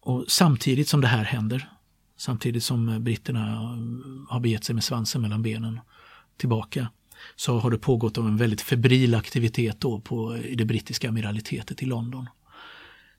Och 0.00 0.24
samtidigt 0.28 0.88
som 0.88 1.00
det 1.00 1.06
här 1.06 1.24
händer, 1.24 1.68
samtidigt 2.16 2.64
som 2.64 2.88
eh, 2.88 2.98
britterna 2.98 3.52
eh, 3.52 4.28
har 4.28 4.40
begett 4.40 4.64
sig 4.64 4.74
med 4.74 4.84
svansen 4.84 5.22
mellan 5.22 5.42
benen 5.42 5.80
tillbaka, 6.36 6.88
så 7.36 7.58
har 7.58 7.70
det 7.70 7.78
pågått 7.78 8.16
en 8.16 8.36
väldigt 8.36 8.60
febril 8.60 9.14
aktivitet 9.14 9.80
då 9.80 10.00
på, 10.00 10.36
i 10.36 10.54
det 10.54 10.64
brittiska 10.64 11.08
amiralitetet 11.08 11.82
i 11.82 11.86
London. 11.86 12.28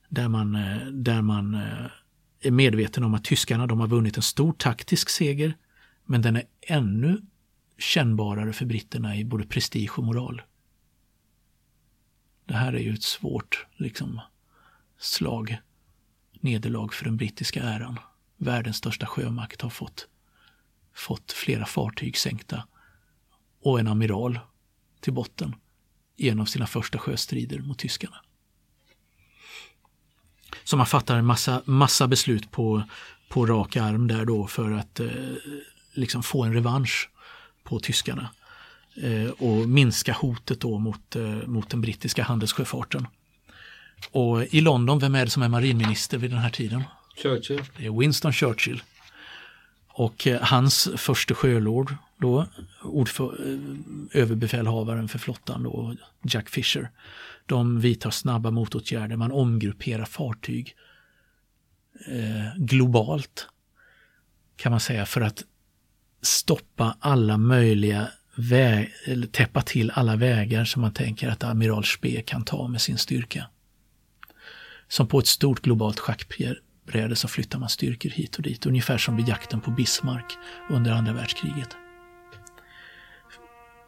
Där 0.09 0.27
man, 0.27 0.55
eh, 0.55 0.85
där 0.87 1.21
man 1.21 1.55
är 2.41 2.51
medveten 2.51 3.03
om 3.03 3.13
att 3.13 3.23
tyskarna 3.23 3.67
de 3.67 3.79
har 3.79 3.87
vunnit 3.87 4.17
en 4.17 4.23
stor 4.23 4.53
taktisk 4.53 5.09
seger, 5.09 5.57
men 6.05 6.21
den 6.21 6.35
är 6.35 6.43
ännu 6.61 7.21
kännbarare 7.77 8.53
för 8.53 8.65
britterna 8.65 9.17
i 9.17 9.25
både 9.25 9.45
prestige 9.45 9.97
och 9.97 10.03
moral. 10.03 10.41
Det 12.45 12.53
här 12.53 12.73
är 12.73 12.79
ju 12.79 12.93
ett 12.93 13.03
svårt 13.03 13.65
liksom, 13.77 14.21
slag, 14.99 15.57
nederlag 16.39 16.93
för 16.93 17.05
den 17.05 17.17
brittiska 17.17 17.63
äran. 17.63 17.99
Världens 18.37 18.77
största 18.77 19.05
sjömakt 19.05 19.61
har 19.61 19.69
fått, 19.69 20.07
fått 20.95 21.31
flera 21.31 21.65
fartyg 21.65 22.17
sänkta 22.17 22.67
och 23.63 23.79
en 23.79 23.87
amiral 23.87 24.39
till 24.99 25.13
botten 25.13 25.55
i 26.15 26.29
en 26.29 26.39
av 26.39 26.45
sina 26.45 26.67
första 26.67 26.99
sjöstrider 26.99 27.59
mot 27.59 27.79
tyskarna. 27.79 28.15
Så 30.63 30.77
man 30.77 30.85
fattar 30.85 31.17
en 31.17 31.25
massa, 31.25 31.61
massa 31.65 32.07
beslut 32.07 32.51
på, 32.51 32.83
på 33.29 33.45
rak 33.45 33.75
arm 33.75 34.07
där 34.07 34.25
då 34.25 34.47
för 34.47 34.71
att 34.71 34.99
eh, 34.99 35.09
liksom 35.93 36.23
få 36.23 36.43
en 36.43 36.53
revansch 36.53 37.09
på 37.63 37.79
tyskarna 37.79 38.21
eh, 38.21 38.42
och 39.37 39.69
minska 39.69 40.13
hotet 40.13 40.59
då 40.59 40.79
mot, 40.79 41.15
eh, 41.15 41.47
mot 41.47 41.69
den 41.69 41.81
brittiska 41.81 42.23
handelssjöfarten. 42.23 43.07
Och 44.11 44.43
i 44.53 44.61
London, 44.61 44.99
vem 44.99 45.15
är 45.15 45.25
det 45.25 45.31
som 45.31 45.43
är 45.43 45.49
marinminister 45.49 46.17
vid 46.17 46.31
den 46.31 46.39
här 46.39 46.49
tiden? 46.49 46.83
Churchill. 47.15 47.61
Det 47.77 47.85
är 47.85 47.99
Winston 47.99 48.33
Churchill. 48.33 48.83
Och 49.87 50.27
eh, 50.27 50.41
hans 50.41 50.89
första 50.97 51.35
sjölord 51.35 51.95
då, 52.17 52.47
ordför, 52.81 53.57
överbefälhavaren 54.11 55.07
för 55.07 55.19
flottan 55.19 55.63
då, 55.63 55.95
Jack 56.23 56.49
Fisher, 56.49 56.89
de 57.45 57.79
vidtar 57.79 58.09
snabba 58.09 58.51
motåtgärder, 58.51 59.15
man 59.15 59.31
omgrupperar 59.31 60.05
fartyg 60.05 60.75
eh, 62.07 62.57
globalt 62.57 63.47
kan 64.55 64.71
man 64.71 64.79
säga 64.79 65.05
för 65.05 65.21
att 65.21 65.43
stoppa 66.21 66.97
alla 66.99 67.37
möjliga 67.37 68.07
väg, 68.35 68.93
eller 69.05 69.27
täppa 69.27 69.61
till 69.61 69.91
alla 69.91 70.15
vägar 70.15 70.65
som 70.65 70.81
man 70.81 70.93
tänker 70.93 71.29
att 71.29 71.43
amiral 71.43 71.83
Spee 71.83 72.21
kan 72.21 72.43
ta 72.43 72.67
med 72.67 72.81
sin 72.81 72.97
styrka. 72.97 73.45
Som 74.87 75.07
på 75.07 75.19
ett 75.19 75.27
stort 75.27 75.61
globalt 75.61 75.99
schackbräde 75.99 77.15
så 77.15 77.27
flyttar 77.27 77.59
man 77.59 77.69
styrkor 77.69 78.09
hit 78.09 78.35
och 78.35 78.41
dit, 78.41 78.65
ungefär 78.65 78.97
som 78.97 79.15
vid 79.15 79.27
jakten 79.27 79.61
på 79.61 79.71
Bismarck 79.71 80.37
under 80.69 80.91
andra 80.91 81.13
världskriget. 81.13 81.69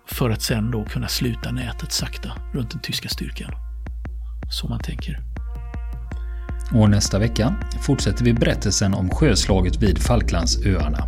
För 0.07 0.29
att 0.29 0.41
sen 0.41 0.71
då 0.71 0.85
kunna 0.85 1.07
sluta 1.07 1.51
nätet 1.51 1.91
sakta 1.91 2.31
runt 2.53 2.71
den 2.71 2.81
tyska 2.81 3.09
styrkan. 3.09 3.51
Så 4.51 4.67
man 4.67 4.79
tänker. 4.79 5.19
Och 6.73 6.89
nästa 6.89 7.19
vecka 7.19 7.55
fortsätter 7.81 8.25
vi 8.25 8.33
berättelsen 8.33 8.93
om 8.93 9.09
sjöslaget 9.09 9.83
vid 9.83 9.99
Falklandsöarna. 9.99 11.07